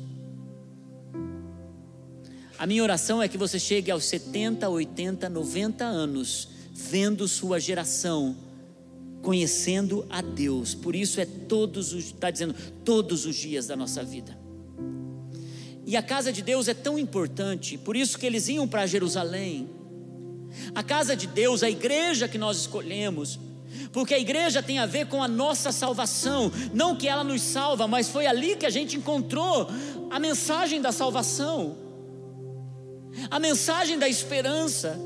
A 2.59 2.67
minha 2.67 2.83
oração 2.83 3.23
é 3.23 3.29
que 3.29 3.37
você 3.37 3.57
chegue 3.57 3.89
aos 3.89 4.03
70, 4.03 4.67
80, 4.67 5.29
90 5.29 5.85
anos, 5.85 6.49
vendo 6.73 7.25
sua 7.25 7.61
geração 7.61 8.35
conhecendo 9.21 10.05
a 10.09 10.21
Deus. 10.21 10.75
Por 10.75 10.97
isso 10.97 11.21
é 11.21 11.25
todos 11.25 11.93
os, 11.93 12.07
está 12.07 12.29
dizendo, 12.29 12.53
todos 12.83 13.25
os 13.25 13.37
dias 13.37 13.67
da 13.67 13.77
nossa 13.77 14.03
vida. 14.03 14.37
E 15.85 15.95
a 15.95 16.03
casa 16.03 16.29
de 16.33 16.41
Deus 16.41 16.67
é 16.67 16.73
tão 16.73 16.99
importante, 16.99 17.77
por 17.77 17.95
isso 17.95 18.19
que 18.19 18.25
eles 18.25 18.49
iam 18.49 18.67
para 18.67 18.85
Jerusalém. 18.85 19.69
A 20.75 20.83
casa 20.83 21.15
de 21.15 21.25
Deus, 21.25 21.63
a 21.63 21.69
igreja 21.69 22.27
que 22.27 22.37
nós 22.37 22.57
escolhemos, 22.57 23.39
porque 23.91 24.13
a 24.13 24.19
igreja 24.19 24.61
tem 24.61 24.79
a 24.79 24.85
ver 24.85 25.07
com 25.07 25.21
a 25.21 25.27
nossa 25.27 25.71
salvação, 25.71 26.51
não 26.73 26.95
que 26.95 27.07
ela 27.07 27.23
nos 27.23 27.41
salva, 27.41 27.87
mas 27.87 28.09
foi 28.09 28.25
ali 28.25 28.55
que 28.55 28.65
a 28.65 28.69
gente 28.69 28.97
encontrou 28.97 29.69
a 30.09 30.19
mensagem 30.19 30.81
da 30.81 30.91
salvação, 30.91 31.77
a 33.29 33.39
mensagem 33.39 33.97
da 33.97 34.07
esperança. 34.07 34.99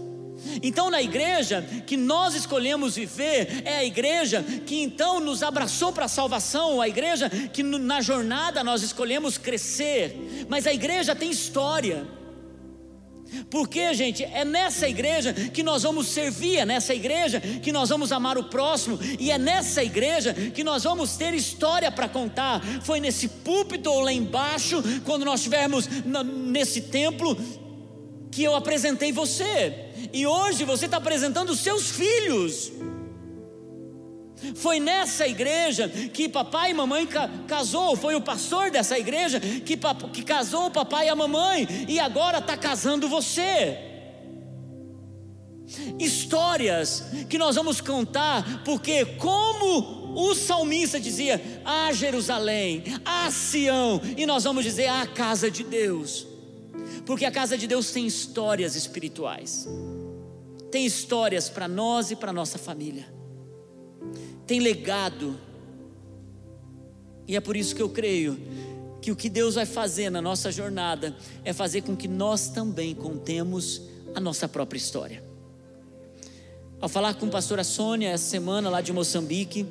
Então, 0.64 0.90
na 0.90 1.02
igreja 1.02 1.62
que 1.86 1.96
nós 1.96 2.34
escolhemos 2.34 2.96
viver, 2.96 3.62
é 3.64 3.78
a 3.78 3.86
igreja 3.86 4.44
que 4.66 4.82
então 4.82 5.20
nos 5.20 5.44
abraçou 5.44 5.94
para 5.94 6.06
a 6.06 6.10
salvação, 6.10 6.82
a 6.82 6.88
igreja 6.88 7.30
que 7.30 7.62
na 7.62 8.02
jornada 8.02 8.64
nós 8.64 8.82
escolhemos 8.82 9.38
crescer, 9.38 10.46
mas 10.50 10.66
a 10.66 10.74
igreja 10.74 11.16
tem 11.16 11.30
história. 11.30 12.08
Porque, 13.50 13.94
gente, 13.94 14.24
é 14.24 14.44
nessa 14.44 14.88
igreja 14.88 15.34
que 15.34 15.64
nós 15.64 15.84
vamos 15.84 16.08
servir, 16.08 16.58
é 16.58 16.66
nessa 16.66 16.94
igreja 16.94 17.40
que 17.40 17.72
nós 17.72 17.90
vamos 17.90 18.12
amar 18.12 18.38
o 18.38 18.46
próximo, 18.46 19.00
e 19.20 19.32
é 19.32 19.38
nessa 19.38 19.84
igreja 19.84 20.34
que 20.34 20.64
nós 20.64 20.84
vamos 20.84 21.16
ter 21.16 21.34
história 21.34 21.92
para 21.92 22.10
contar. 22.10 22.62
Foi 22.84 23.00
nesse 23.00 23.28
púlpito 23.28 23.90
ou 23.90 24.02
lá 24.02 24.14
embaixo, 24.14 24.84
quando 25.06 25.26
nós 25.26 25.40
estivermos 25.40 25.88
nesse 26.48 26.82
templo, 26.82 27.38
que 28.32 28.44
eu 28.44 28.56
apresentei 28.56 29.12
você, 29.12 29.92
e 30.14 30.26
hoje 30.26 30.64
você 30.64 30.86
está 30.86 30.98
apresentando 30.98 31.50
os 31.50 31.60
seus 31.60 31.92
filhos. 31.92 32.72
Foi 34.56 34.80
nessa 34.80 35.28
igreja 35.28 35.88
que 35.88 36.28
papai 36.28 36.72
e 36.72 36.74
mamãe 36.74 37.08
casou, 37.48 37.96
foi 37.96 38.16
o 38.16 38.22
pastor 38.22 38.72
dessa 38.72 38.98
igreja 38.98 39.40
que, 39.40 39.78
que 40.14 40.24
casou 40.24 40.68
o 40.68 40.72
papai 40.72 41.08
e 41.08 41.10
a 41.10 41.16
mamãe, 41.16 41.68
e 41.88 42.00
agora 42.00 42.40
está 42.40 42.58
casando 42.58 43.08
você. 43.08 43.78
Histórias 46.00 47.06
que 47.30 47.38
nós 47.38 47.56
vamos 47.56 47.80
contar, 47.80 48.64
porque, 48.66 49.06
como 49.06 50.12
o 50.16 50.36
salmista 50.36 51.00
dizia, 51.00 51.42
a 51.64 51.94
Jerusalém, 51.94 52.84
a 53.06 53.32
Sião, 53.32 54.02
e 54.18 54.26
nós 54.26 54.44
vamos 54.44 54.64
dizer 54.64 54.88
a 54.88 55.06
casa 55.06 55.50
de 55.52 55.64
Deus, 55.64 56.28
porque 57.06 57.26
a 57.26 57.32
casa 57.32 57.58
de 57.58 57.68
Deus 57.68 57.92
tem 57.92 58.06
histórias 58.06 58.76
espirituais, 58.76 59.68
tem 60.72 60.86
histórias 60.86 61.48
para 61.48 61.68
nós 61.68 62.12
e 62.12 62.16
para 62.16 62.34
nossa 62.34 62.58
família 62.58 63.21
tem 64.46 64.60
legado. 64.60 65.38
E 67.28 67.36
é 67.36 67.40
por 67.40 67.56
isso 67.56 67.76
que 67.76 67.82
eu 67.82 67.90
creio 67.90 68.38
que 69.02 69.12
o 69.12 69.16
que 69.16 69.30
Deus 69.30 69.56
vai 69.56 69.66
fazer 69.66 70.10
na 70.12 70.22
nossa 70.22 70.52
jornada 70.52 71.16
é 71.44 71.52
fazer 71.52 71.82
com 71.82 71.96
que 71.96 72.08
nós 72.08 72.50
também 72.50 72.94
contemos 72.94 73.82
a 74.14 74.20
nossa 74.20 74.48
própria 74.48 74.78
história. 74.78 75.24
Ao 76.80 76.88
falar 76.88 77.16
com 77.16 77.26
a 77.26 77.30
pastora 77.30 77.64
Sônia 77.64 78.10
essa 78.10 78.26
semana 78.26 78.70
lá 78.70 78.82
de 78.82 78.94
Moçambique, 78.94 79.66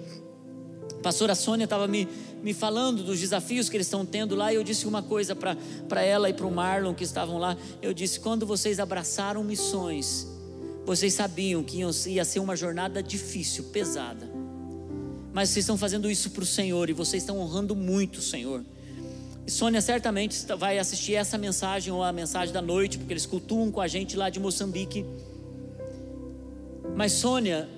a 0.98 1.02
pastora 1.02 1.35
Sônia 1.35 1.64
estava 1.64 1.87
me, 1.87 2.09
me 2.42 2.52
falando 2.52 3.02
dos 3.04 3.20
desafios 3.20 3.68
que 3.68 3.76
eles 3.76 3.87
estão 3.87 4.04
tendo 4.04 4.35
lá, 4.35 4.52
e 4.52 4.56
eu 4.56 4.64
disse 4.64 4.87
uma 4.87 5.02
coisa 5.02 5.37
para 5.37 6.02
ela 6.02 6.28
e 6.28 6.33
para 6.33 6.46
o 6.46 6.50
Marlon 6.50 6.94
que 6.94 7.04
estavam 7.04 7.38
lá. 7.38 7.56
Eu 7.80 7.92
disse: 7.92 8.20
quando 8.20 8.46
vocês 8.46 8.78
abraçaram 8.78 9.42
missões, 9.42 10.26
vocês 10.85 11.14
sabiam 11.14 11.62
que 11.62 11.83
ia 12.06 12.24
ser 12.24 12.38
uma 12.38 12.54
jornada 12.56 13.02
difícil, 13.02 13.64
pesada 13.64 14.30
mas 15.33 15.51
vocês 15.51 15.64
estão 15.64 15.77
fazendo 15.77 16.11
isso 16.11 16.31
para 16.31 16.43
o 16.43 16.47
Senhor 16.47 16.90
e 16.90 16.93
vocês 16.93 17.23
estão 17.23 17.38
honrando 17.38 17.75
muito 17.77 18.19
o 18.19 18.23
Senhor. 18.23 18.64
E 19.47 19.51
Sônia 19.51 19.81
certamente 19.81 20.45
vai 20.59 20.79
assistir 20.79 21.14
essa 21.14 21.38
mensagem 21.38 21.93
ou 21.93 22.03
a 22.03 22.12
mensagem 22.12 22.53
da 22.53 22.62
noite, 22.62 22.99
porque 22.99 23.12
eles 23.12 23.27
cultuam 23.27 23.71
com 23.71 23.81
a 23.81 23.88
gente 23.88 24.16
lá 24.16 24.29
de 24.29 24.40
Moçambique. 24.40 25.05
Mas 26.97 27.12
Sônia, 27.12 27.69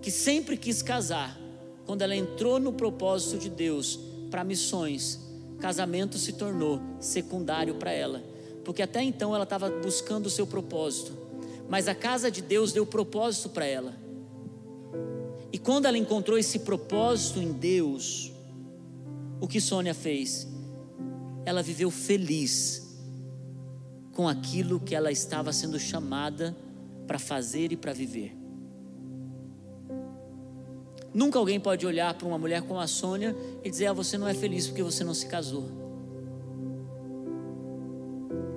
que 0.00 0.10
sempre 0.10 0.56
quis 0.56 0.82
casar, 0.82 1.38
quando 1.86 2.02
ela 2.02 2.14
entrou 2.14 2.58
no 2.58 2.72
propósito 2.72 3.38
de 3.38 3.48
Deus 3.48 3.98
para 4.30 4.44
missões, 4.44 5.18
casamento 5.58 6.18
se 6.18 6.32
tornou 6.32 6.80
secundário 7.00 7.74
para 7.74 7.90
ela, 7.90 8.22
porque 8.64 8.82
até 8.82 9.02
então 9.02 9.34
ela 9.34 9.44
estava 9.44 9.70
buscando 9.70 10.26
o 10.26 10.30
seu 10.30 10.46
propósito, 10.46 11.12
mas 11.68 11.88
a 11.88 11.94
casa 11.94 12.30
de 12.30 12.42
Deus 12.42 12.72
deu 12.72 12.84
propósito 12.86 13.48
para 13.48 13.66
ela. 13.66 14.07
E 15.52 15.58
quando 15.58 15.86
ela 15.86 15.96
encontrou 15.96 16.38
esse 16.38 16.60
propósito 16.60 17.38
em 17.38 17.52
Deus, 17.52 18.32
o 19.40 19.48
que 19.48 19.60
Sônia 19.60 19.94
fez? 19.94 20.46
Ela 21.44 21.62
viveu 21.62 21.90
feliz 21.90 22.86
com 24.12 24.28
aquilo 24.28 24.80
que 24.80 24.94
ela 24.94 25.10
estava 25.10 25.52
sendo 25.52 25.78
chamada 25.78 26.56
para 27.06 27.18
fazer 27.18 27.72
e 27.72 27.76
para 27.76 27.92
viver. 27.92 28.36
Nunca 31.14 31.38
alguém 31.38 31.58
pode 31.58 31.86
olhar 31.86 32.12
para 32.14 32.28
uma 32.28 32.38
mulher 32.38 32.62
como 32.62 32.78
a 32.78 32.86
Sônia 32.86 33.34
e 33.64 33.70
dizer: 33.70 33.86
ah, 33.86 33.92
você 33.92 34.18
não 34.18 34.28
é 34.28 34.34
feliz 34.34 34.66
porque 34.66 34.82
você 34.82 35.02
não 35.02 35.14
se 35.14 35.26
casou. 35.26 35.68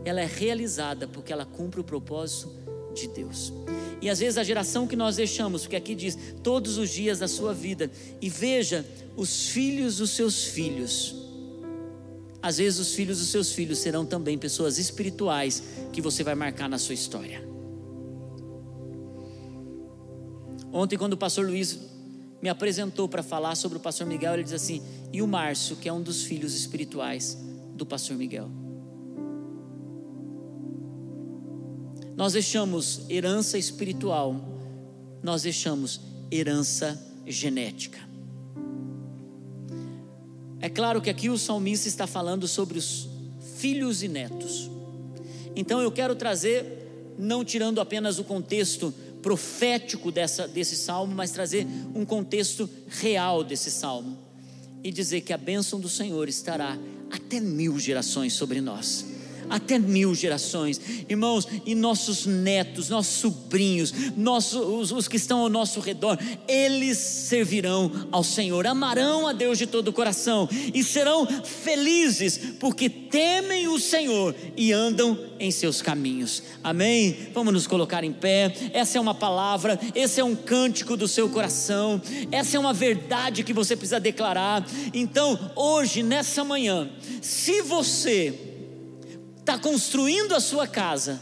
Ela 0.04 0.21
é 0.21 0.25
realizada 0.25 1.08
porque 1.08 1.32
ela 1.32 1.45
cumpre 1.45 1.80
o 1.80 1.84
propósito 1.84 2.61
de 2.93 3.08
Deus. 3.08 3.54
E 4.01 4.10
às 4.10 4.19
vezes 4.19 4.38
a 4.38 4.43
geração 4.43 4.88
que 4.88 4.95
nós 4.95 5.15
deixamos, 5.15 5.62
porque 5.62 5.75
aqui 5.75 5.93
diz 5.93 6.17
todos 6.43 6.77
os 6.77 6.89
dias 6.89 7.19
da 7.19 7.27
sua 7.27 7.54
vida, 7.54 7.91
e 8.19 8.30
veja 8.30 8.86
os 9.15 9.47
filhos 9.47 9.97
dos 9.97 10.12
seus 10.12 10.43
filhos. 10.45 11.15
Às 12.41 12.58
vezes 12.58 12.80
os 12.80 12.93
filhos 12.95 13.19
dos 13.19 13.27
seus 13.27 13.51
filhos 13.51 13.77
serão 13.77 14.06
também 14.06 14.38
pessoas 14.38 14.80
espirituais 14.80 15.62
que 15.93 16.01
você 16.01 16.23
vai 16.23 16.34
marcar 16.34 16.67
na 16.67 16.80
sua 16.80 16.95
história. 16.95 17.47
Ontem, 20.73 20.97
quando 20.97 21.13
o 21.13 21.17
pastor 21.17 21.45
Luiz 21.45 21.77
me 22.41 22.49
apresentou 22.49 23.08
para 23.08 23.21
falar 23.21 23.56
sobre 23.56 23.77
o 23.77 23.82
pastor 23.82 24.08
Miguel, 24.08 24.34
ele 24.34 24.43
diz 24.43 24.54
assim: 24.54 24.82
e 25.13 25.21
o 25.21 25.27
Márcio, 25.27 25.75
que 25.75 25.88
é 25.88 25.93
um 25.93 26.01
dos 26.01 26.23
filhos 26.23 26.56
espirituais 26.56 27.38
do 27.75 27.86
pastor 27.86 28.17
Miguel. 28.17 28.49
Nós 32.21 32.34
deixamos 32.34 33.01
herança 33.10 33.57
espiritual, 33.57 34.39
nós 35.23 35.41
deixamos 35.41 35.99
herança 36.31 37.03
genética. 37.25 37.97
É 40.60 40.69
claro 40.69 41.01
que 41.01 41.10
aqui 41.10 41.31
o 41.31 41.38
salmista 41.39 41.88
está 41.88 42.05
falando 42.05 42.47
sobre 42.47 42.77
os 42.77 43.10
filhos 43.57 44.03
e 44.03 44.07
netos. 44.07 44.69
Então 45.55 45.81
eu 45.81 45.91
quero 45.91 46.13
trazer, 46.13 47.15
não 47.17 47.43
tirando 47.43 47.81
apenas 47.81 48.19
o 48.19 48.23
contexto 48.23 48.93
profético 49.23 50.12
dessa, 50.12 50.47
desse 50.47 50.75
salmo, 50.75 51.15
mas 51.15 51.31
trazer 51.31 51.65
um 51.95 52.05
contexto 52.05 52.69
real 52.88 53.43
desse 53.43 53.71
salmo 53.71 54.15
e 54.84 54.91
dizer 54.91 55.21
que 55.21 55.34
a 55.34 55.38
bênção 55.39 55.79
do 55.79 55.89
Senhor 55.89 56.29
estará 56.29 56.77
até 57.10 57.39
mil 57.39 57.79
gerações 57.79 58.34
sobre 58.34 58.62
nós 58.62 59.11
até 59.51 59.77
mil 59.77 60.15
gerações, 60.15 60.79
irmãos, 61.09 61.47
e 61.65 61.75
nossos 61.75 62.25
netos, 62.25 62.89
nossos 62.89 63.19
sobrinhos, 63.19 63.93
nossos, 64.15 64.55
os, 64.55 64.91
os 64.91 65.07
que 65.07 65.17
estão 65.17 65.41
ao 65.41 65.49
nosso 65.49 65.81
redor, 65.81 66.17
eles 66.47 66.97
servirão 66.97 67.91
ao 68.11 68.23
Senhor, 68.23 68.65
amarão 68.65 69.27
a 69.27 69.33
Deus 69.33 69.57
de 69.57 69.67
todo 69.67 69.89
o 69.89 69.93
coração 69.93 70.47
e 70.73 70.83
serão 70.83 71.27
felizes, 71.43 72.39
porque 72.59 72.89
temem 72.89 73.67
o 73.67 73.77
Senhor 73.77 74.33
e 74.55 74.71
andam 74.71 75.17
em 75.37 75.51
seus 75.51 75.81
caminhos. 75.81 76.41
Amém? 76.63 77.29
Vamos 77.33 77.53
nos 77.53 77.67
colocar 77.67 78.03
em 78.03 78.13
pé. 78.13 78.53
Essa 78.71 78.97
é 78.97 79.01
uma 79.01 79.13
palavra, 79.13 79.79
esse 79.93 80.21
é 80.21 80.23
um 80.23 80.35
cântico 80.35 80.95
do 80.95 81.07
seu 81.07 81.27
coração, 81.29 82.01
essa 82.31 82.55
é 82.55 82.59
uma 82.59 82.73
verdade 82.73 83.43
que 83.43 83.53
você 83.53 83.75
precisa 83.75 83.99
declarar. 83.99 84.65
Então, 84.93 85.37
hoje, 85.55 86.03
nessa 86.03 86.43
manhã, 86.43 86.89
se 87.21 87.61
você 87.61 88.50
está 89.51 89.59
construindo 89.59 90.33
a 90.33 90.39
sua 90.39 90.65
casa, 90.65 91.19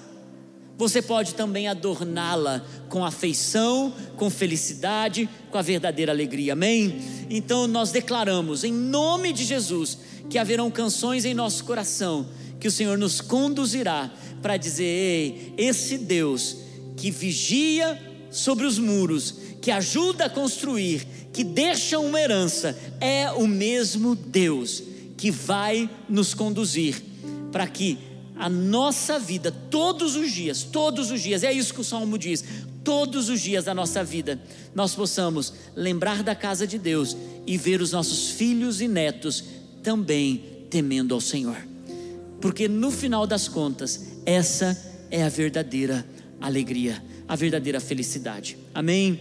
você 0.78 1.02
pode 1.02 1.34
também 1.34 1.68
adorná-la 1.68 2.64
com 2.88 3.04
afeição, 3.04 3.92
com 4.16 4.30
felicidade, 4.30 5.28
com 5.50 5.58
a 5.58 5.64
verdadeira 5.64 6.12
alegria, 6.12 6.54
amém? 6.54 7.02
Então 7.28 7.66
nós 7.66 7.92
declaramos, 7.92 8.64
em 8.64 8.72
nome 8.72 9.34
de 9.34 9.44
Jesus, 9.44 9.98
que 10.30 10.38
haverão 10.38 10.70
canções 10.70 11.26
em 11.26 11.34
nosso 11.34 11.64
coração, 11.64 12.28
que 12.60 12.68
o 12.68 12.72
Senhor 12.72 13.00
nos 13.00 13.20
conduzirá 13.20 14.12
para 14.44 14.58
dizer: 14.58 14.84
Ei, 14.84 15.54
esse 15.58 15.98
Deus 15.98 16.58
que 16.96 17.10
vigia 17.10 18.00
sobre 18.30 18.68
os 18.68 18.78
muros, 18.78 19.38
que 19.60 19.72
ajuda 19.72 20.26
a 20.26 20.30
construir, 20.30 21.06
que 21.34 21.44
deixa 21.44 21.98
uma 21.98 22.22
herança, 22.22 22.78
é 23.02 23.32
o 23.32 23.48
mesmo 23.48 24.14
Deus 24.16 24.84
que 25.18 25.32
vai 25.32 25.90
nos 26.08 26.36
conduzir 26.36 27.10
para 27.52 27.68
que 27.68 28.09
a 28.40 28.50
nossa 28.50 29.20
vida, 29.20 29.52
todos 29.52 30.16
os 30.16 30.32
dias, 30.32 30.64
todos 30.64 31.12
os 31.12 31.22
dias, 31.22 31.44
é 31.44 31.52
isso 31.52 31.74
que 31.74 31.82
o 31.82 31.84
Salmo 31.84 32.18
diz, 32.18 32.44
todos 32.86 33.28
os 33.28 33.42
dias 33.42 33.66
da 33.66 33.76
nossa 33.76 34.02
vida, 34.02 34.42
nós 34.74 34.96
possamos 34.96 35.54
lembrar 35.76 36.24
da 36.24 36.34
casa 36.34 36.66
de 36.66 36.80
Deus 36.80 37.18
e 37.46 37.58
ver 37.58 37.82
os 37.82 37.92
nossos 37.92 38.32
filhos 38.32 38.80
e 38.80 38.88
netos 38.88 39.44
também 39.84 40.66
temendo 40.70 41.14
ao 41.14 41.20
Senhor, 41.20 41.58
porque 42.40 42.70
no 42.70 42.90
final 42.92 43.28
das 43.28 43.50
contas, 43.50 44.06
essa 44.26 44.78
é 45.12 45.22
a 45.22 45.30
verdadeira 45.30 46.06
alegria, 46.40 47.04
a 47.28 47.36
verdadeira 47.36 47.82
felicidade, 47.82 48.58
amém? 48.74 49.20